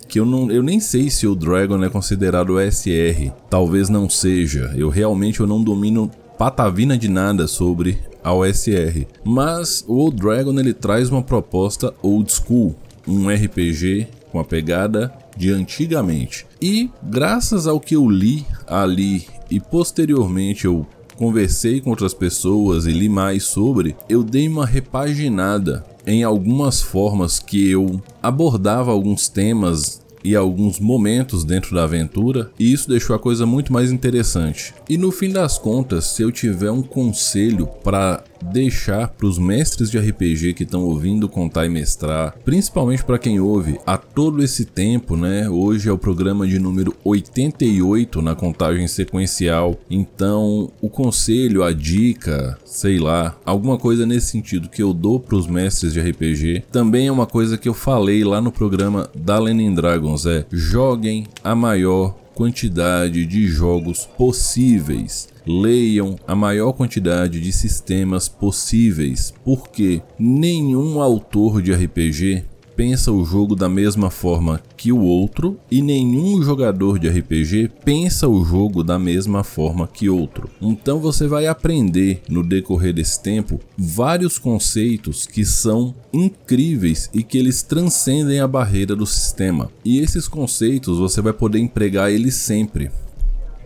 que 0.08 0.20
eu, 0.20 0.26
não, 0.26 0.52
eu 0.52 0.62
nem 0.62 0.80
sei 0.80 1.10
se 1.10 1.26
o 1.26 1.36
Dragon 1.36 1.84
é 1.84 1.90
considerado 1.90 2.60
SR. 2.60 3.32
Talvez 3.50 3.90
não 3.90 4.08
seja. 4.08 4.72
Eu 4.78 4.90
realmente 4.90 5.40
eu 5.40 5.48
não 5.48 5.64
domino 5.64 6.12
patavina 6.38 6.98
de 6.98 7.08
nada 7.08 7.48
sobre 7.48 7.98
a 8.24 8.34
OSR. 8.34 9.08
Mas 9.24 9.84
o 9.88 9.96
Old 9.96 10.18
Dragon 10.18 10.60
ele 10.60 10.74
traz 10.74 11.10
uma 11.10 11.22
proposta 11.22 11.94
old 12.02 12.32
school, 12.32 12.76
um 13.08 13.30
RPG 13.30 14.08
com 14.36 14.40
a 14.42 14.44
pegada 14.44 15.14
de 15.38 15.50
antigamente. 15.50 16.46
E 16.62 16.90
graças 17.02 17.68
ao 17.68 17.80
que 17.80 17.96
eu 17.96 18.10
li 18.10 18.46
ali 18.68 19.26
e 19.50 19.62
posteriormente 19.62 20.66
eu 20.66 20.86
conversei 21.16 21.80
com 21.80 21.92
outras 21.92 22.14
pessoas 22.14 22.86
e 22.86 22.92
li 22.92 23.08
mais 23.08 23.46
sobre, 23.46 23.96
eu 24.10 24.26
dei 24.26 24.50
uma 24.50 24.66
repaginada 24.66 25.86
em 26.06 26.22
algumas 26.22 26.82
formas 26.82 27.40
que 27.40 27.72
eu 27.72 28.02
abordava 28.22 28.92
alguns 28.92 29.30
temas 29.30 30.02
e 30.22 30.36
alguns 30.36 30.82
momentos 30.82 31.46
dentro 31.46 31.74
da 31.74 31.84
aventura, 31.84 32.52
e 32.60 32.74
isso 32.74 32.90
deixou 32.90 33.16
a 33.16 33.20
coisa 33.20 33.46
muito 33.46 33.72
mais 33.72 33.90
interessante. 33.90 34.74
E 34.90 34.98
no 34.98 35.12
fim 35.12 35.30
das 35.30 35.58
contas, 35.58 36.08
se 36.08 36.24
eu 36.24 36.32
tiver 36.32 36.72
um 36.72 36.82
conselho 36.82 37.68
para 37.84 38.22
deixar 38.42 39.10
para 39.10 39.28
os 39.28 39.38
mestres 39.38 39.90
de 39.90 39.98
RPG 39.98 40.54
que 40.54 40.64
estão 40.64 40.84
ouvindo 40.84 41.30
contar 41.30 41.66
e 41.66 41.70
mestrar, 41.70 42.36
principalmente 42.44 43.04
para 43.04 43.20
quem 43.20 43.40
ouve 43.40 43.80
há 43.86 43.98
todo 43.98 44.44
esse 44.44 44.66
tempo, 44.66 45.16
né? 45.16 45.50
Hoje 45.50 45.90
é 45.90 45.92
o 45.92 45.98
programa 45.98 46.48
de 46.48 46.60
número 46.60 46.96
88 47.04 48.22
na 48.22 48.36
contagem 48.36 48.88
sequencial. 48.88 49.78
Então, 49.90 50.72
o 50.82 50.90
conselho, 50.90 51.64
a 51.64 51.72
dica, 51.72 52.58
sei 52.66 53.00
lá, 53.00 53.38
alguma 53.46 53.78
coisa 53.78 54.06
nesse 54.06 54.28
sentido 54.28 54.70
que 54.70 54.84
eu 54.84 54.94
dou 54.94 55.20
para 55.20 55.36
os 55.36 55.48
mestres 55.48 55.94
de 55.94 56.00
RPG, 56.00 56.64
também 56.72 57.08
é 57.08 57.12
uma 57.12 57.26
coisa 57.26 57.58
que 57.58 57.70
eu 57.70 57.74
falei 57.74 58.24
lá 58.24 58.42
no 58.42 58.52
programa 58.52 59.10
da 59.16 59.40
Lenin 59.40 59.74
Dragons, 59.74 60.26
é 60.26 60.46
joguem 60.52 61.28
a 61.44 61.56
maior 61.56 62.25
quantidade 62.36 63.26
de 63.26 63.48
jogos 63.48 64.06
possíveis. 64.06 65.30
Leiam 65.48 66.18
a 66.28 66.36
maior 66.36 66.74
quantidade 66.74 67.40
de 67.40 67.52
sistemas 67.54 68.28
possíveis, 68.28 69.34
porque 69.44 70.02
nenhum 70.20 71.02
autor 71.02 71.62
de 71.62 71.74
RPG 71.74 72.44
pensa 72.76 73.12
o 73.12 73.24
jogo 73.24 73.56
da 73.56 73.70
mesma 73.70 74.10
forma 74.10 74.62
que 74.76 74.92
o 74.92 75.00
outro 75.00 75.58
e 75.72 75.82
nenhum 75.82 76.42
jogador 76.44 77.00
de 77.00 77.08
RPG 77.08 77.72
pensa 77.84 78.28
o 78.28 78.44
jogo 78.44 78.84
da 78.84 79.00
mesma 79.00 79.44
forma 79.44 79.88
que 79.88 80.10
outro. 80.10 80.50
Então 80.62 81.00
você 81.00 81.28
vai 81.28 81.48
aprender 81.48 82.22
no 82.30 82.44
decorrer 82.44 82.94
desse 82.94 83.22
tempo 83.22 83.60
vários 83.78 84.38
conceitos 84.38 85.26
que 85.26 85.46
são 85.46 85.94
incríveis 86.14 87.10
e 87.14 87.24
que 87.24 87.38
eles 87.38 87.62
transcendem 87.62 88.40
a 88.40 88.48
barreira 88.48 88.96
do 88.96 89.06
sistema. 89.06 89.72
E 89.84 90.00
esses 90.00 90.28
conceitos 90.28 91.00
você 91.00 91.22
vai 91.22 91.34
poder 91.34 91.60
empregar 91.60 92.12
eles 92.12 92.36
sempre. 92.36 92.92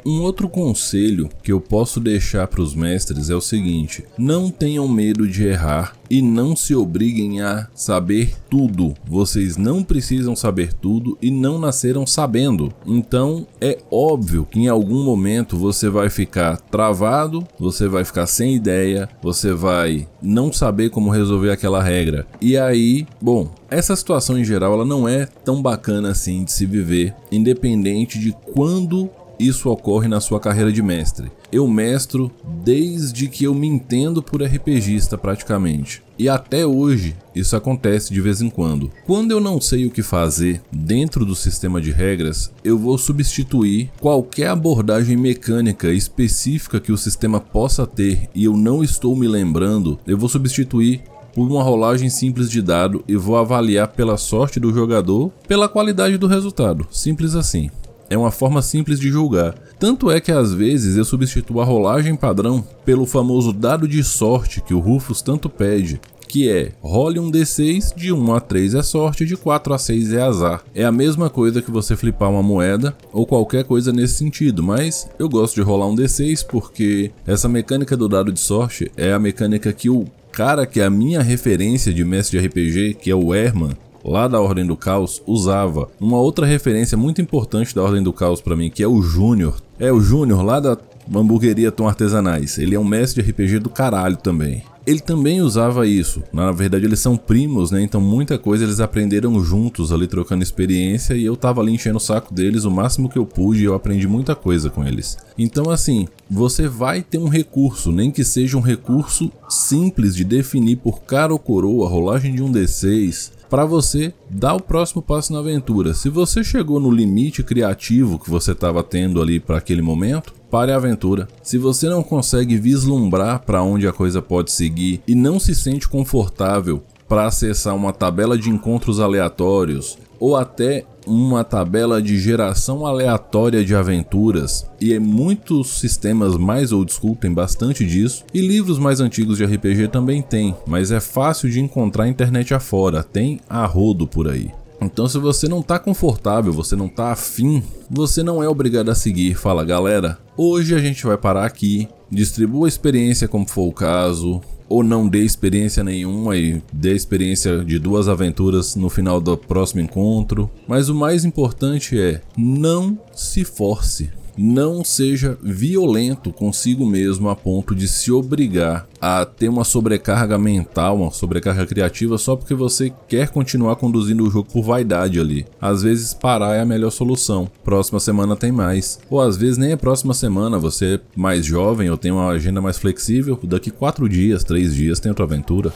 Um 0.06 0.22
outro 0.22 0.50
conselho 0.50 1.30
que 1.44 1.52
eu 1.52 1.60
posso 1.60 2.00
deixar 2.00 2.48
para 2.48 2.62
os 2.62 2.74
mestres 2.74 3.30
é 3.30 3.36
o 3.36 3.42
seguinte: 3.42 4.04
não 4.18 4.50
tenham 4.50 4.88
medo 4.88 5.28
de 5.28 5.46
errar 5.46 5.94
e 6.10 6.22
não 6.22 6.56
se 6.56 6.74
obriguem 6.74 7.42
a 7.42 7.68
saber 7.74 8.34
tudo. 8.50 8.94
Vocês 9.06 9.56
não 9.58 9.84
precisam 9.84 10.36
saber 10.36 10.74
tudo 10.74 11.18
e 11.22 11.30
não 11.30 11.60
nasceram 11.60 12.08
sabendo. 12.08 12.74
Então 12.86 13.46
é 13.62 13.78
óbvio 13.92 14.48
que 14.50 14.60
em 14.60 14.68
algum 14.68 15.04
momento 15.04 15.56
você 15.56 15.90
vai 15.90 16.10
ficar 16.10 16.58
travado, 16.58 17.48
você 17.60 17.88
vai 17.88 18.04
ficar 18.04 18.26
sem 18.26 18.56
ideia, 18.56 19.08
você 19.22 19.54
vai 19.54 20.08
não 20.22 20.52
saber 20.52 20.90
como 20.90 21.12
resolver 21.12 21.52
aquela 21.52 21.84
regra. 21.84 22.26
E 22.42 22.58
aí, 22.58 23.06
bom, 23.22 23.52
essa 23.70 23.96
situação 23.96 24.38
em 24.38 24.44
geral 24.44 24.74
ela 24.74 24.86
não 24.86 25.08
é 25.08 25.26
tão 25.26 25.62
bacana 25.62 26.10
assim 26.10 26.44
de 26.44 26.52
se 26.52 26.66
viver, 26.66 27.14
independente 27.32 28.18
de 28.18 28.36
quando 28.54 29.10
isso 29.40 29.70
ocorre 29.70 30.08
na 30.08 30.20
sua 30.20 30.40
carreira 30.40 30.72
de 30.72 30.82
mestre. 30.82 31.32
Eu 31.52 31.68
mestro 31.68 32.32
desde 32.64 33.28
que 33.28 33.46
eu 33.46 33.56
me 33.56 33.68
entendo 33.68 34.22
por 34.22 34.44
RPGista 34.44 35.18
praticamente. 35.18 36.04
E 36.18 36.28
até 36.28 36.66
hoje 36.66 37.16
isso 37.34 37.56
acontece 37.56 38.14
de 38.14 38.20
vez 38.20 38.42
em 38.42 38.50
quando. 38.50 38.92
Quando 39.06 39.32
eu 39.32 39.40
não 39.40 39.62
sei 39.62 39.86
o 39.86 39.90
que 39.90 40.04
fazer 40.04 40.62
dentro 40.70 41.26
do 41.26 41.34
sistema 41.34 41.80
de 41.80 41.92
regras, 41.92 42.52
eu 42.64 42.78
vou 42.78 42.98
substituir 42.98 43.90
qualquer 44.02 44.50
abordagem 44.50 45.16
mecânica 45.16 45.92
específica 45.94 46.80
que 46.80 46.92
o 46.92 46.98
sistema 46.98 47.40
possa 47.40 47.88
ter 47.88 48.30
e 48.36 48.44
eu 48.44 48.58
não 48.58 48.84
estou 48.84 49.16
me 49.16 49.28
lembrando, 49.28 49.98
eu 50.06 50.18
vou 50.18 50.28
substituir 50.28 51.02
por 51.34 51.48
uma 51.48 51.64
rolagem 51.64 52.10
simples 52.10 52.50
de 52.50 52.62
dado 52.62 53.04
e 53.08 53.16
vou 53.16 53.38
avaliar 53.38 53.88
pela 53.88 54.18
sorte 54.18 54.60
do 54.60 54.74
jogador, 54.74 55.32
pela 55.48 55.70
qualidade 55.70 56.18
do 56.18 56.28
resultado. 56.28 56.86
Simples 56.92 57.36
assim. 57.36 57.70
É 58.10 58.18
uma 58.18 58.32
forma 58.32 58.62
simples 58.62 59.00
de 59.00 59.10
julgar. 59.10 59.56
Tanto 59.78 60.10
é 60.10 60.20
que 60.20 60.32
às 60.32 60.54
vezes 60.54 60.98
eu 60.98 61.06
substituo 61.06 61.62
a 61.62 61.66
rolagem 61.66 62.16
padrão 62.16 62.66
pelo 62.84 63.06
famoso 63.06 63.54
dado 63.54 63.88
de 63.88 64.04
sorte 64.04 64.62
que 64.62 64.74
o 64.74 64.80
Rufus 64.80 65.22
tanto 65.22 65.50
pede, 65.50 66.02
que 66.30 66.48
é 66.48 66.72
role 66.80 67.20
um 67.20 67.32
D6, 67.32 67.96
de 67.96 68.14
1 68.14 68.34
a 68.34 68.40
3 68.40 68.76
é 68.76 68.84
sorte, 68.84 69.26
de 69.26 69.36
4 69.36 69.74
a 69.74 69.78
6 69.78 70.14
é 70.14 70.22
azar. 70.22 70.64
É 70.76 70.86
a 70.86 70.92
mesma 70.92 71.30
coisa 71.30 71.62
que 71.62 71.72
você 71.72 71.96
flipar 71.96 72.30
uma 72.30 72.44
moeda 72.44 72.96
ou 73.12 73.26
qualquer 73.26 73.64
coisa 73.64 73.92
nesse 73.92 74.14
sentido, 74.16 74.62
mas 74.62 75.10
eu 75.18 75.28
gosto 75.28 75.56
de 75.56 75.62
rolar 75.62 75.88
um 75.88 75.96
D6 75.96 76.46
porque 76.46 77.12
essa 77.26 77.50
mecânica 77.50 77.98
do 77.98 78.08
dado 78.08 78.32
de 78.32 78.40
sorte 78.40 78.92
é 78.96 79.12
a 79.12 79.20
mecânica 79.20 79.74
que 79.74 79.90
o 79.90 80.06
cara 80.32 80.68
que 80.68 80.80
é 80.80 80.86
a 80.86 80.90
minha 80.90 81.22
referência 81.22 81.92
de 81.92 82.06
mestre 82.06 82.40
de 82.40 82.48
RPG, 82.48 82.94
que 83.02 83.10
é 83.10 83.16
o 83.16 83.34
Herman, 83.34 83.76
lá 84.04 84.28
da 84.28 84.40
Ordem 84.40 84.66
do 84.66 84.76
Caos, 84.76 85.22
usava 85.26 85.90
uma 86.00 86.18
outra 86.18 86.46
referência 86.46 86.98
muito 86.98 87.22
importante 87.22 87.76
da 87.76 87.84
Ordem 87.84 88.04
do 88.04 88.14
Caos 88.14 88.42
para 88.42 88.56
mim, 88.56 88.70
que 88.70 88.84
é 88.84 88.88
o 88.88 89.02
Júnior. 89.02 89.62
É 89.80 89.92
o 89.92 90.02
Júnior 90.02 90.44
lá 90.44 90.60
da 90.60 90.78
hamburgueria 91.16 91.72
Tom 91.72 91.88
Artesanais. 91.88 92.58
Ele 92.58 92.76
é 92.76 92.80
um 92.80 92.84
mestre 92.84 93.24
de 93.24 93.32
RPG 93.32 93.60
do 93.60 93.70
caralho 93.70 94.18
também. 94.18 94.64
Ele 94.86 95.00
também 95.00 95.40
usava 95.40 95.86
isso. 95.86 96.24
Na 96.34 96.52
verdade, 96.52 96.86
eles 96.86 97.00
são 97.00 97.16
primos, 97.16 97.70
né? 97.70 97.82
Então 97.82 98.02
muita 98.02 98.40
coisa 98.40 98.64
eles 98.64 98.80
aprenderam 98.80 99.40
juntos 99.44 99.92
ali 99.92 100.08
trocando 100.08 100.42
experiência 100.42 101.14
e 101.14 101.24
eu 101.26 101.36
tava 101.36 101.62
ali 101.62 101.72
enchendo 101.72 101.98
o 101.98 102.02
saco 102.02 102.34
deles 102.34 102.64
o 102.64 102.72
máximo 102.72 103.08
que 103.08 103.20
eu 103.20 103.26
pude 103.26 103.62
e 103.62 103.66
eu 103.66 103.76
aprendi 103.76 104.08
muita 104.08 104.36
coisa 104.36 104.70
com 104.70 104.84
eles. 104.84 105.18
Então 105.38 105.70
assim, 105.70 106.08
você 106.30 106.68
vai 106.68 107.04
ter 107.04 107.20
um 107.20 107.28
recurso, 107.28 107.92
nem 107.92 108.10
que 108.10 108.24
seja 108.24 108.58
um 108.58 108.62
recurso 108.62 109.32
simples 109.48 110.16
de 110.16 110.24
definir 110.24 110.78
por 110.78 111.04
cara 111.04 111.34
ou 111.34 111.38
coroa 111.38 111.88
rolagem 111.88 112.34
de 112.34 112.42
um 112.42 112.52
D6, 112.52 113.32
para 113.50 113.66
você 113.66 114.14
dar 114.30 114.54
o 114.54 114.62
próximo 114.62 115.02
passo 115.02 115.34
na 115.34 115.40
aventura. 115.40 115.94
Se 115.94 116.10
você 116.10 116.44
chegou 116.44 116.80
no 116.80 116.92
limite 116.92 117.44
criativo 117.44 118.20
que 118.20 118.30
você 118.30 118.52
estava 118.52 118.84
tendo 118.84 119.22
ali 119.22 119.40
para 119.40 119.58
aquele 119.58 119.82
momento, 119.82 120.34
pare 120.50 120.72
a 120.72 120.76
aventura. 120.76 121.28
Se 121.42 121.58
você 121.58 121.90
não 121.90 122.04
consegue 122.04 122.58
vislumbrar 122.58 123.44
para 123.46 123.64
onde 123.64 123.88
a 123.88 123.94
coisa 123.94 124.22
pode 124.22 124.52
seguir 124.52 125.02
e 125.08 125.16
não 125.16 125.40
se 125.40 125.56
sente 125.56 125.88
confortável 125.88 126.84
para 127.10 127.26
acessar 127.26 127.76
uma 127.76 127.92
tabela 127.92 128.38
de 128.38 128.50
encontros 128.50 129.00
aleatórios 129.00 129.98
ou 130.20 130.36
até 130.36 130.86
uma 131.08 131.44
tabela 131.44 132.02
de 132.02 132.20
geração 132.20 132.86
aleatória 132.86 133.66
de 133.66 133.74
aventuras, 133.74 134.70
e 134.80 134.94
é 134.94 135.00
muitos 135.00 135.80
sistemas 135.80 136.36
mais 136.38 136.72
old 136.72 136.94
school 136.94 137.16
tem 137.16 137.34
bastante 137.34 137.86
disso, 137.86 138.26
e 138.34 138.42
livros 138.42 138.78
mais 138.78 139.00
antigos 139.00 139.38
de 139.38 139.46
RPG 139.46 139.88
também 139.88 140.22
tem, 140.22 140.56
mas 140.68 140.92
é 140.92 141.00
fácil 141.00 141.50
de 141.50 141.60
encontrar 141.60 142.08
internet 142.08 142.54
afora, 142.54 143.02
tem 143.02 143.40
a 143.50 143.66
rodo 143.66 144.06
por 144.06 144.30
aí. 144.30 144.52
Então, 144.82 145.08
se 145.08 145.18
você 145.18 145.48
não 145.48 145.60
está 145.60 145.78
confortável, 145.78 146.54
você 146.54 146.76
não 146.76 146.86
está 146.86 147.12
afim, 147.12 147.62
você 147.90 148.24
não 148.24 148.42
é 148.42 148.48
obrigado 148.48 148.90
a 148.90 148.96
seguir. 148.96 149.34
Fala, 149.36 149.66
galera, 149.66 150.18
hoje 150.38 150.74
a 150.74 150.80
gente 150.80 151.06
vai 151.06 151.18
parar 151.18 151.46
aqui, 151.46 151.90
distribua 152.10 152.66
a 152.66 152.70
experiência 152.70 153.28
como 153.28 153.46
for 153.46 153.68
o 153.68 153.74
caso, 153.74 154.40
ou 154.70 154.84
não 154.84 155.08
dê 155.08 155.24
experiência 155.24 155.84
nenhuma 155.84 156.38
e 156.38 156.62
dê 156.72 156.94
experiência 156.94 157.66
de 157.66 157.80
duas 157.80 158.08
aventuras 158.08 158.76
no 158.76 158.90
final 158.90 159.20
do 159.20 159.36
próximo 159.36 159.82
encontro. 159.82 160.50
Mas 160.68 160.88
o 160.88 160.96
mais 160.96 161.26
importante 161.26 162.00
é 162.00 162.22
não 162.38 162.98
se 163.14 163.44
force 163.44 164.12
não 164.42 164.86
seja 164.86 165.38
violento 165.44 166.32
consigo 166.32 166.86
mesmo 166.86 167.28
a 167.28 167.36
ponto 167.36 167.76
de 167.76 167.90
se 167.90 168.10
obrigar 168.10 168.88
a 169.02 169.26
ter 169.26 169.50
uma 169.50 169.66
sobrecarga 169.66 170.38
mental, 170.38 170.98
uma 170.98 171.12
sobrecarga 171.12 171.66
criativa 171.66 172.18
só 172.18 172.38
porque 172.38 172.54
você 172.54 172.94
quer 173.10 173.28
continuar 173.30 173.76
conduzindo 173.76 174.26
o 174.26 174.32
jogo 174.32 174.50
por 174.50 174.64
vaidade 174.64 175.20
ali. 175.20 175.46
Às 175.60 175.84
vezes 175.84 176.14
parar 176.14 176.56
é 176.56 176.62
a 176.62 176.66
melhor 176.66 176.90
solução. 176.90 177.52
Próxima 177.66 178.00
semana 178.00 178.36
tem 178.36 178.52
mais. 178.52 179.00
Ou 179.10 179.20
às 179.20 179.36
vezes 179.36 179.58
nem 179.58 179.74
é 179.74 179.76
próxima 179.76 180.14
semana, 180.14 180.58
você 180.58 180.96
é 180.96 181.00
mais 181.16 181.46
jovem 181.46 181.90
ou 181.90 181.98
tem 181.98 182.12
uma 182.12 182.30
agenda 182.30 182.62
mais 182.62 182.78
flexível, 182.78 183.38
daqui 183.44 183.70
quatro 183.72 184.08
dias, 184.08 184.44
três 184.44 184.74
dias 184.74 185.02
tem 185.02 185.10
outra 185.10 185.26
aventura. 185.26 185.74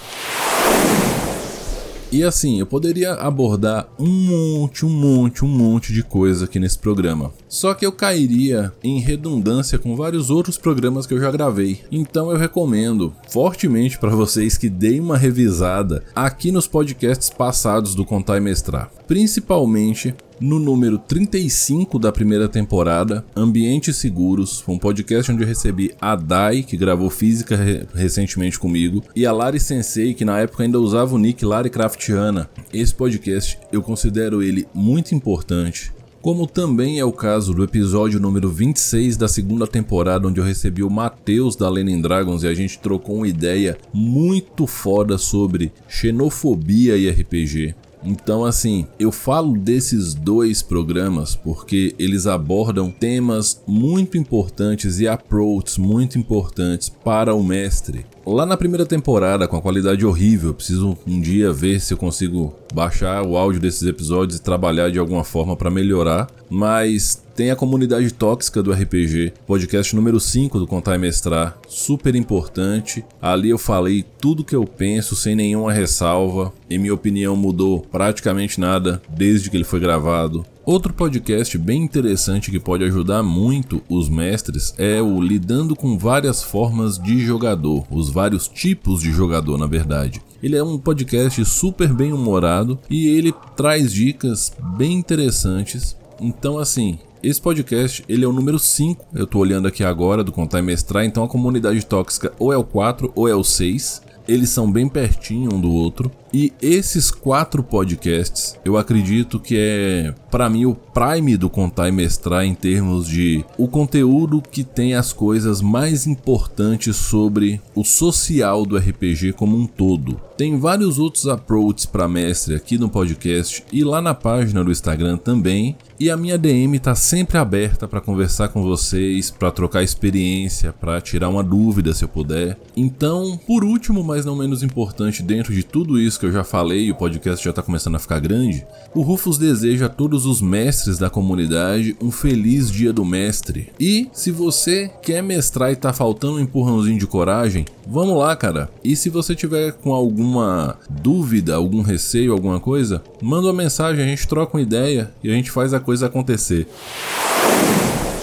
E 2.13 2.24
assim, 2.24 2.60
eu 2.60 2.67
poderia 2.67 3.13
abordar 3.13 3.88
um 3.98 4.08
monte, 4.08 4.86
um 4.86 4.89
monte, 4.89 5.43
um 5.43 5.48
monte 5.48 5.91
de 5.91 6.03
coisa 6.03 6.46
aqui 6.46 6.60
nesse 6.60 6.77
programa. 6.77 7.34
Só 7.50 7.74
que 7.74 7.84
eu 7.84 7.91
cairia 7.91 8.72
em 8.84 9.00
redundância 9.00 9.79
com 9.79 9.96
vários 9.96 10.29
outros 10.29 10.55
programas 10.55 11.08
que 11.08 11.15
eu 11.15 11.20
já 11.20 11.32
gravei. 11.32 11.82
Então 11.91 12.29
eu 12.29 12.38
recomendo 12.38 13.12
fortemente 13.27 13.98
para 13.98 14.15
vocês 14.15 14.60
que 14.60 14.70
deem 14.70 15.00
uma 15.00 15.17
revisada 15.17 16.03
aqui 16.15 16.51
nos 16.51 16.67
podcasts 16.67 17.32
passados 17.32 17.96
do 17.96 18.05
Contar 18.05 18.38
e 18.38 18.41
Mestrar. 18.41 18.91
Principalmente 19.08 20.13
no 20.43 20.59
número 20.59 20.97
35 20.97 21.97
da 21.97 22.12
primeira 22.12 22.50
temporada, 22.50 23.25
Ambientes 23.33 23.95
Seguros, 23.95 24.62
um 24.67 24.77
podcast 24.77 25.31
onde 25.31 25.41
eu 25.41 25.47
recebi 25.47 25.95
a 26.01 26.17
Dai, 26.17 26.63
que 26.63 26.75
gravou 26.75 27.09
física 27.09 27.55
re 27.55 27.88
recentemente 27.95 28.59
comigo, 28.59 29.01
e 29.15 29.25
a 29.25 29.31
Lari 29.31 29.57
Sensei, 29.57 30.13
que 30.13 30.25
na 30.25 30.41
época 30.41 30.63
ainda 30.63 30.81
usava 30.81 31.15
o 31.15 31.17
nick 31.17 31.45
Lari 31.45 31.69
Craftiana. 31.69 32.50
Esse 32.73 32.93
podcast 32.93 33.57
eu 33.71 33.81
considero 33.81 34.43
ele 34.43 34.67
muito 34.73 35.15
importante. 35.15 35.93
Como 36.21 36.45
também 36.45 37.00
é 37.00 37.05
o 37.05 37.13
caso 37.13 37.53
do 37.53 37.63
episódio 37.63 38.19
número 38.19 38.50
26 38.50 39.15
da 39.15 39.29
segunda 39.29 39.65
temporada, 39.65 40.27
onde 40.27 40.41
eu 40.41 40.45
recebi 40.45 40.83
o 40.83 40.89
Matheus 40.89 41.55
da 41.55 41.69
Lenin 41.69 42.01
Dragons 42.01 42.43
e 42.43 42.47
a 42.47 42.53
gente 42.53 42.79
trocou 42.79 43.15
uma 43.15 43.27
ideia 43.29 43.77
muito 43.93 44.67
foda 44.67 45.17
sobre 45.17 45.71
xenofobia 45.88 46.97
e 46.97 47.09
RPG. 47.09 47.75
Então, 48.05 48.43
assim, 48.43 48.88
eu 49.00 49.12
falo 49.12 49.57
desses 49.57 50.13
dois 50.13 50.62
programas 50.62 51.36
porque 51.36 51.95
eles 51.98 52.27
abordam 52.27 52.91
temas 52.91 53.62
muito 53.67 54.17
importantes 54.17 55.00
e 55.00 55.07
approaches 55.07 55.77
muito 55.77 56.17
importantes 56.17 56.89
para 56.89 57.33
o 57.33 57.43
mestre. 57.43 58.05
Lá 58.25 58.45
na 58.45 58.55
primeira 58.55 58.86
temporada, 58.86 59.48
com 59.48 59.57
a 59.57 59.62
qualidade 59.62 60.05
horrível, 60.05 60.53
preciso 60.53 60.98
um 61.05 61.19
dia 61.19 61.51
ver 61.51 61.81
se 61.81 61.93
eu 61.93 61.98
consigo 61.98 62.55
baixar 62.74 63.25
o 63.25 63.36
áudio 63.36 63.60
desses 63.60 63.83
episódios 63.83 64.39
e 64.39 64.41
trabalhar 64.41 64.89
de 64.89 64.98
alguma 64.98 65.24
forma 65.24 65.55
para 65.55 65.69
melhorar. 65.69 66.27
Mas 66.50 67.24
tem 67.35 67.49
a 67.49 67.55
comunidade 67.55 68.13
tóxica 68.13 68.61
do 68.61 68.71
RPG, 68.71 69.33
podcast 69.45 69.95
número 69.95 70.19
5 70.19 70.59
do 70.59 70.67
Contar 70.67 70.95
e 70.95 70.99
Mestrar, 70.99 71.57
super 71.67 72.15
importante. 72.15 73.03
Ali 73.21 73.49
eu 73.49 73.57
falei 73.57 74.05
tudo 74.21 74.43
que 74.43 74.55
eu 74.55 74.65
penso 74.65 75.15
sem 75.15 75.35
nenhuma 75.35 75.73
ressalva. 75.73 76.53
Em 76.69 76.77
minha 76.77 76.93
opinião, 76.93 77.35
mudou 77.35 77.81
praticamente 77.81 78.59
nada 78.59 79.01
desde 79.09 79.49
que 79.49 79.57
ele 79.57 79.63
foi 79.63 79.79
gravado. 79.79 80.45
Outro 80.65 80.93
podcast 80.93 81.57
bem 81.57 81.81
interessante 81.81 82.49
que 82.49 82.59
pode 82.59 82.85
ajudar 82.85 83.21
muito 83.21 83.81
os 83.89 84.07
mestres 84.07 84.73
é 84.77 85.01
o 85.01 85.19
Lidando 85.19 85.75
com 85.75 85.97
Várias 85.97 86.41
Formas 86.41 86.97
de 86.97 87.19
Jogador, 87.19 87.85
os 87.91 88.09
vários 88.09 88.47
tipos 88.47 89.01
de 89.01 89.11
jogador, 89.11 89.57
na 89.57 89.67
verdade. 89.67 90.21
Ele 90.41 90.55
é 90.55 90.63
um 90.63 90.77
podcast 90.77 91.43
super 91.43 91.91
bem 91.91 92.13
humorado 92.13 92.79
e 92.89 93.07
ele 93.07 93.33
traz 93.57 93.91
dicas 93.91 94.53
bem 94.77 94.93
interessantes. 94.93 95.97
Então, 96.21 96.57
assim, 96.57 96.97
esse 97.23 97.41
podcast, 97.41 98.03
ele 98.09 98.25
é 98.25 98.27
o 98.27 98.33
número 98.33 98.59
5, 98.59 99.05
eu 99.15 99.25
tô 99.25 99.39
olhando 99.39 99.65
aqui 99.65 99.81
agora 99.81 100.25
do 100.25 100.31
Contar 100.31 100.59
e 100.59 100.61
Mestrar, 100.61 101.05
então 101.05 101.23
a 101.23 101.27
comunidade 101.27 101.85
tóxica 101.85 102.33
ou 102.37 102.51
é 102.51 102.57
o 102.57 102.65
4 102.65 103.13
ou 103.15 103.29
é 103.29 103.33
o 103.33 103.43
6. 103.45 104.01
Eles 104.27 104.49
são 104.49 104.69
bem 104.69 104.89
pertinho 104.89 105.53
um 105.53 105.61
do 105.61 105.71
outro. 105.71 106.11
E 106.33 106.51
esses 106.59 107.11
quatro 107.11 107.61
podcasts, 107.61 108.57
eu 108.65 108.75
acredito 108.75 109.39
que 109.39 109.55
é, 109.55 110.15
para 110.31 110.49
mim, 110.49 110.65
o 110.65 110.73
prime 110.73 111.37
do 111.37 111.47
contar 111.47 111.89
e 111.89 111.91
mestrar 111.91 112.43
em 112.43 112.55
termos 112.55 113.08
de 113.08 113.45
o 113.55 113.67
conteúdo 113.67 114.41
que 114.41 114.63
tem 114.63 114.95
as 114.95 115.13
coisas 115.13 115.62
mais 115.62 116.08
importantes 116.08 116.95
sobre 116.95 117.62
o 117.75 117.84
social 117.84 118.65
do 118.65 118.75
RPG 118.75 119.34
como 119.34 119.55
um 119.55 119.67
todo. 119.67 120.19
Tem 120.36 120.58
vários 120.58 120.97
outros 120.97 121.27
approaches 121.27 121.86
para 121.86 122.08
mestre 122.08 122.55
aqui 122.55 122.79
no 122.79 122.89
podcast 122.89 123.63
e 123.71 123.84
lá 123.84 124.01
na 124.01 124.15
página 124.15 124.63
do 124.63 124.71
Instagram 124.71 125.17
também. 125.17 125.77
E 125.99 126.10
a 126.10 126.17
minha 126.17 126.38
DM 126.38 126.79
tá 126.79 126.95
sempre 126.95 127.38
aberta 127.38 127.88
para 127.88 128.01
conversar 128.01 128.47
com 128.47 128.63
vocês, 128.63 129.29
para 129.29 129.51
trocar 129.51 129.84
experiência, 129.84 130.73
para 130.73 130.99
tirar 130.99 131.29
uma 131.29 131.43
dúvida 131.43 131.93
se 131.93 132.03
eu 132.03 132.10
puder. 132.10 132.58
Então, 132.75 133.39
por 133.45 133.63
último, 133.63 134.03
mas 134.03 134.25
não 134.25 134.36
menos 134.36 134.63
importante 134.63 135.21
dentro 135.21 135.53
de 135.53 135.63
tudo 135.63 135.99
isso 135.99 136.19
que 136.23 136.27
eu 136.27 136.31
já 136.31 136.43
falei 136.45 136.86
e 136.86 136.91
o 136.91 136.95
podcast 136.95 137.43
já 137.43 137.49
está 137.49 137.62
começando 137.62 137.95
a 137.95 137.99
ficar 137.99 138.17
grande, 138.21 138.65
o 138.95 139.01
Rufus 139.01 139.38
deseja 139.38 139.88
a 139.88 139.89
todos 139.89 140.25
os 140.25 140.41
mestres 140.41 140.97
da 140.97 141.09
comunidade 141.09 141.97
um 142.01 142.09
feliz 142.12 142.71
dia 142.71 142.93
do 142.93 143.03
mestre. 143.03 143.73
E 143.77 144.07
se 144.13 144.31
você 144.31 144.89
quer 145.01 145.21
mestrar 145.21 145.73
e 145.73 145.75
tá 145.75 145.91
faltando 145.91 146.36
um 146.36 146.39
empurrãozinho 146.39 146.97
de 146.97 147.05
coragem, 147.05 147.65
vamos 147.86 148.17
lá, 148.17 148.33
cara. 148.38 148.69
E 148.81 148.95
se 148.95 149.09
você 149.09 149.36
tiver 149.36 149.73
com 149.73 149.91
alguma 149.91 150.79
dúvida, 150.89 151.55
algum 151.55 151.81
receio, 151.81 152.31
alguma 152.31 152.57
coisa, 152.57 153.03
manda 153.21 153.47
uma 153.47 153.53
mensagem, 153.53 154.01
a 154.01 154.07
gente 154.07 154.25
troca 154.25 154.55
uma 154.55 154.63
ideia 154.63 155.12
e 155.21 155.29
a 155.29 155.33
gente 155.33 155.51
faz 155.51 155.73
a 155.73 155.79
coisa 155.81 156.05
acontecer. 156.05 156.65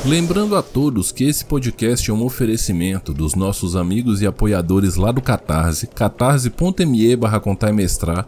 Lembrando 0.07 0.57
a 0.57 0.63
todos 0.63 1.13
que 1.13 1.25
esse 1.25 1.45
podcast 1.45 2.11
é 2.11 2.15
um 2.15 2.25
oferecimento 2.25 3.13
dos 3.13 3.35
nossos 3.35 3.77
amigos 3.77 4.23
e 4.23 4.27
apoiadores 4.27 4.97
lá 4.97 5.13
do 5.13 5.21
Catarse, 5.21 5.87
catarse.me 5.87 7.17
barra. 7.17 7.39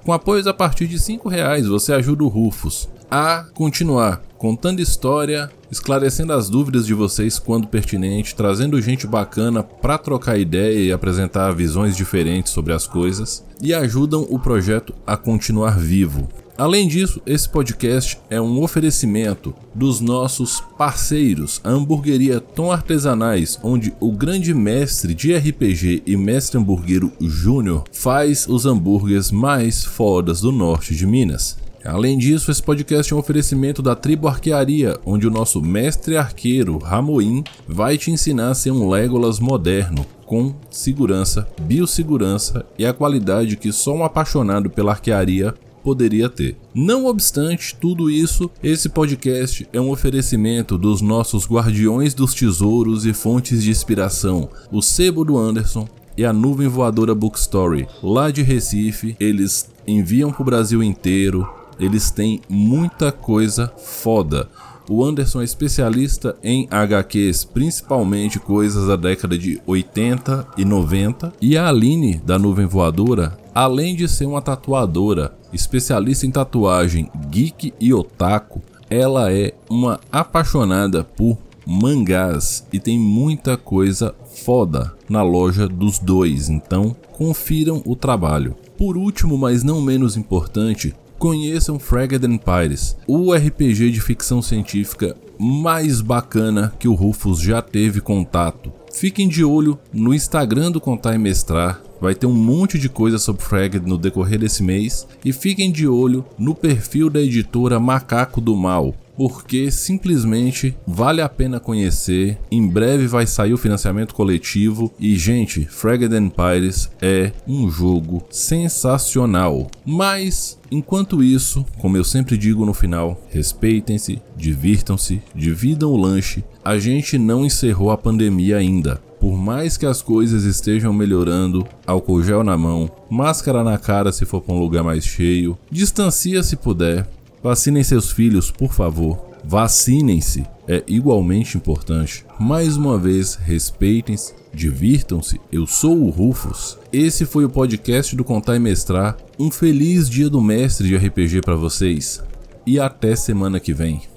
Com 0.04 0.12
apoios 0.12 0.46
a 0.46 0.52
partir 0.52 0.86
de 0.86 0.98
5 0.98 1.30
reais 1.30 1.66
você 1.66 1.94
ajuda 1.94 2.24
o 2.24 2.28
Rufus 2.28 2.90
a 3.10 3.46
continuar 3.54 4.20
contando 4.36 4.80
história, 4.80 5.50
esclarecendo 5.70 6.34
as 6.34 6.50
dúvidas 6.50 6.84
de 6.86 6.92
vocês 6.92 7.38
quando 7.38 7.68
pertinente, 7.68 8.34
trazendo 8.34 8.80
gente 8.80 9.06
bacana 9.06 9.62
para 9.62 9.96
trocar 9.96 10.38
ideia 10.38 10.78
e 10.78 10.92
apresentar 10.92 11.52
visões 11.52 11.96
diferentes 11.96 12.52
sobre 12.52 12.74
as 12.74 12.86
coisas 12.86 13.44
e 13.62 13.72
ajudam 13.72 14.26
o 14.28 14.38
projeto 14.38 14.94
a 15.06 15.16
continuar 15.16 15.78
vivo. 15.78 16.28
Além 16.56 16.86
disso, 16.86 17.20
esse 17.24 17.48
podcast 17.48 18.18
é 18.28 18.40
um 18.40 18.62
oferecimento 18.62 19.54
dos 19.74 20.00
nossos 20.00 20.60
parceiros, 20.76 21.60
a 21.64 21.70
hamburgueria 21.70 22.40
Tom 22.40 22.70
Artesanais, 22.70 23.58
onde 23.62 23.92
o 23.98 24.12
grande 24.12 24.52
mestre 24.52 25.14
de 25.14 25.34
RPG 25.34 26.02
e 26.06 26.14
mestre 26.14 26.58
hamburguero 26.58 27.10
Júnior 27.20 27.84
faz 27.90 28.46
os 28.46 28.66
hambúrgueres 28.66 29.30
mais 29.30 29.82
fodas 29.82 30.42
do 30.42 30.52
norte 30.52 30.94
de 30.94 31.06
Minas. 31.06 31.56
Além 31.84 32.16
disso, 32.16 32.50
esse 32.50 32.62
podcast 32.62 33.12
é 33.12 33.16
um 33.16 33.18
oferecimento 33.18 33.82
da 33.82 33.96
Tribo 33.96 34.28
Arquearia, 34.28 35.00
onde 35.04 35.26
o 35.26 35.30
nosso 35.30 35.60
mestre 35.60 36.16
arqueiro 36.16 36.78
Ramoim 36.78 37.42
vai 37.66 37.98
te 37.98 38.10
ensinar 38.10 38.50
a 38.50 38.54
ser 38.54 38.70
um 38.70 38.88
Legolas 38.88 39.40
moderno, 39.40 40.06
com 40.24 40.54
segurança, 40.70 41.48
biossegurança 41.62 42.64
e 42.78 42.86
a 42.86 42.92
qualidade 42.92 43.56
que 43.56 43.72
só 43.72 43.94
um 43.94 44.04
apaixonado 44.04 44.70
pela 44.70 44.92
arquearia 44.92 45.52
poderia 45.82 46.28
ter. 46.28 46.56
Não 46.74 47.06
obstante 47.06 47.74
tudo 47.74 48.10
isso, 48.10 48.50
esse 48.62 48.88
podcast 48.88 49.66
é 49.72 49.80
um 49.80 49.90
oferecimento 49.90 50.78
dos 50.78 51.00
nossos 51.00 51.46
guardiões 51.46 52.14
dos 52.14 52.34
tesouros 52.34 53.04
e 53.04 53.12
fontes 53.12 53.62
de 53.62 53.70
inspiração, 53.70 54.48
o 54.70 54.80
Sebo 54.80 55.24
do 55.24 55.36
Anderson 55.36 55.88
e 56.16 56.24
a 56.24 56.32
Nuvem 56.32 56.68
Voadora 56.68 57.14
Bookstory. 57.14 57.88
Lá 58.02 58.30
de 58.30 58.42
Recife, 58.42 59.16
eles 59.18 59.70
enviam 59.86 60.30
para 60.30 60.42
o 60.42 60.44
Brasil 60.44 60.82
inteiro, 60.82 61.48
eles 61.78 62.10
têm 62.10 62.40
muita 62.48 63.10
coisa 63.10 63.72
foda. 63.76 64.48
O 64.94 65.02
Anderson 65.02 65.40
é 65.40 65.44
especialista 65.44 66.36
em 66.44 66.68
HQs, 66.70 67.44
principalmente 67.46 68.38
coisas 68.38 68.88
da 68.88 68.94
década 68.94 69.38
de 69.38 69.58
80 69.66 70.48
e 70.58 70.66
90. 70.66 71.32
E 71.40 71.56
a 71.56 71.66
Aline, 71.66 72.20
da 72.22 72.38
Nuvem 72.38 72.66
Voadora, 72.66 73.38
além 73.54 73.96
de 73.96 74.06
ser 74.06 74.26
uma 74.26 74.42
tatuadora, 74.42 75.34
especialista 75.50 76.26
em 76.26 76.30
tatuagem, 76.30 77.10
geek 77.30 77.72
e 77.80 77.94
otaku, 77.94 78.60
ela 78.90 79.32
é 79.32 79.54
uma 79.70 79.98
apaixonada 80.12 81.02
por 81.02 81.38
mangás 81.66 82.66
e 82.70 82.78
tem 82.78 82.98
muita 82.98 83.56
coisa 83.56 84.14
foda 84.44 84.92
na 85.08 85.22
loja 85.22 85.66
dos 85.66 85.98
dois, 85.98 86.50
então 86.50 86.94
confiram 87.12 87.82
o 87.86 87.96
trabalho. 87.96 88.54
Por 88.76 88.98
último, 88.98 89.38
mas 89.38 89.62
não 89.62 89.80
menos 89.80 90.18
importante, 90.18 90.94
conheçam 91.22 91.78
Fragged 91.78 92.26
Empires, 92.26 92.96
o 93.06 93.32
RPG 93.32 93.92
de 93.92 94.00
ficção 94.00 94.42
científica 94.42 95.16
mais 95.38 96.00
bacana 96.00 96.74
que 96.80 96.88
o 96.88 96.94
Rufus 96.94 97.38
já 97.38 97.62
teve 97.62 98.00
contato. 98.00 98.72
Fiquem 98.92 99.28
de 99.28 99.44
olho 99.44 99.78
no 99.92 100.12
Instagram 100.12 100.72
do 100.72 100.80
Contar 100.80 101.14
e 101.14 101.18
Mestrar, 101.18 101.80
Vai 102.02 102.16
ter 102.16 102.26
um 102.26 102.34
monte 102.34 102.80
de 102.80 102.88
coisa 102.88 103.16
sobre 103.16 103.44
Fragged 103.44 103.86
no 103.86 103.96
decorrer 103.96 104.36
desse 104.36 104.60
mês 104.60 105.06
e 105.24 105.32
fiquem 105.32 105.70
de 105.70 105.86
olho 105.86 106.24
no 106.36 106.52
perfil 106.52 107.08
da 107.08 107.22
editora 107.22 107.78
Macaco 107.78 108.40
do 108.40 108.56
Mal, 108.56 108.92
porque 109.16 109.70
simplesmente 109.70 110.76
vale 110.86 111.20
a 111.20 111.28
pena 111.28 111.60
conhecer. 111.60 112.38
Em 112.50 112.66
breve 112.66 113.06
vai 113.06 113.26
sair 113.26 113.52
o 113.52 113.58
financiamento 113.58 114.14
coletivo 114.14 114.92
e 114.98 115.16
gente, 115.16 115.64
Fragged 115.64 116.14
Empires 116.14 116.90
é 117.00 117.32
um 117.46 117.70
jogo 117.70 118.24
sensacional. 118.30 119.70
Mas 119.84 120.58
enquanto 120.70 121.22
isso, 121.22 121.64
como 121.78 121.96
eu 121.96 122.04
sempre 122.04 122.36
digo 122.36 122.64
no 122.64 122.74
final, 122.74 123.20
respeitem-se, 123.28 124.20
divirtam-se, 124.36 125.22
dividam 125.34 125.90
o 125.90 125.96
lanche. 125.96 126.44
A 126.64 126.78
gente 126.78 127.18
não 127.18 127.44
encerrou 127.44 127.90
a 127.90 127.98
pandemia 127.98 128.56
ainda. 128.56 129.00
Por 129.22 129.36
mais 129.36 129.76
que 129.76 129.86
as 129.86 130.02
coisas 130.02 130.42
estejam 130.42 130.92
melhorando, 130.92 131.64
álcool 131.86 132.24
gel 132.24 132.42
na 132.42 132.58
mão, 132.58 132.90
máscara 133.08 133.62
na 133.62 133.78
cara 133.78 134.10
se 134.10 134.24
for 134.24 134.40
para 134.40 134.52
um 134.52 134.58
lugar 134.58 134.82
mais 134.82 135.04
cheio, 135.04 135.56
distancia 135.70 136.42
se 136.42 136.56
puder, 136.56 137.06
Vacinem 137.42 137.82
seus 137.82 138.12
filhos, 138.12 138.50
por 138.50 138.72
favor. 138.72 139.18
Vacinem-se, 139.44 140.46
é 140.68 140.84
igualmente 140.86 141.56
importante. 141.56 142.24
Mais 142.38 142.76
uma 142.76 142.96
vez, 142.96 143.34
respeitem-se, 143.34 144.32
divirtam-se. 144.54 145.40
Eu 145.50 145.66
sou 145.66 146.00
o 146.00 146.10
Rufus. 146.10 146.78
Esse 146.92 147.26
foi 147.26 147.44
o 147.44 147.50
podcast 147.50 148.14
do 148.14 148.22
Contar 148.22 148.54
e 148.54 148.60
Mestrar. 148.60 149.16
Um 149.38 149.50
feliz 149.50 150.08
dia 150.08 150.30
do 150.30 150.40
mestre 150.40 150.86
de 150.86 150.96
RPG 150.96 151.40
para 151.40 151.56
vocês 151.56 152.22
e 152.64 152.78
até 152.78 153.16
semana 153.16 153.58
que 153.58 153.74
vem. 153.74 154.11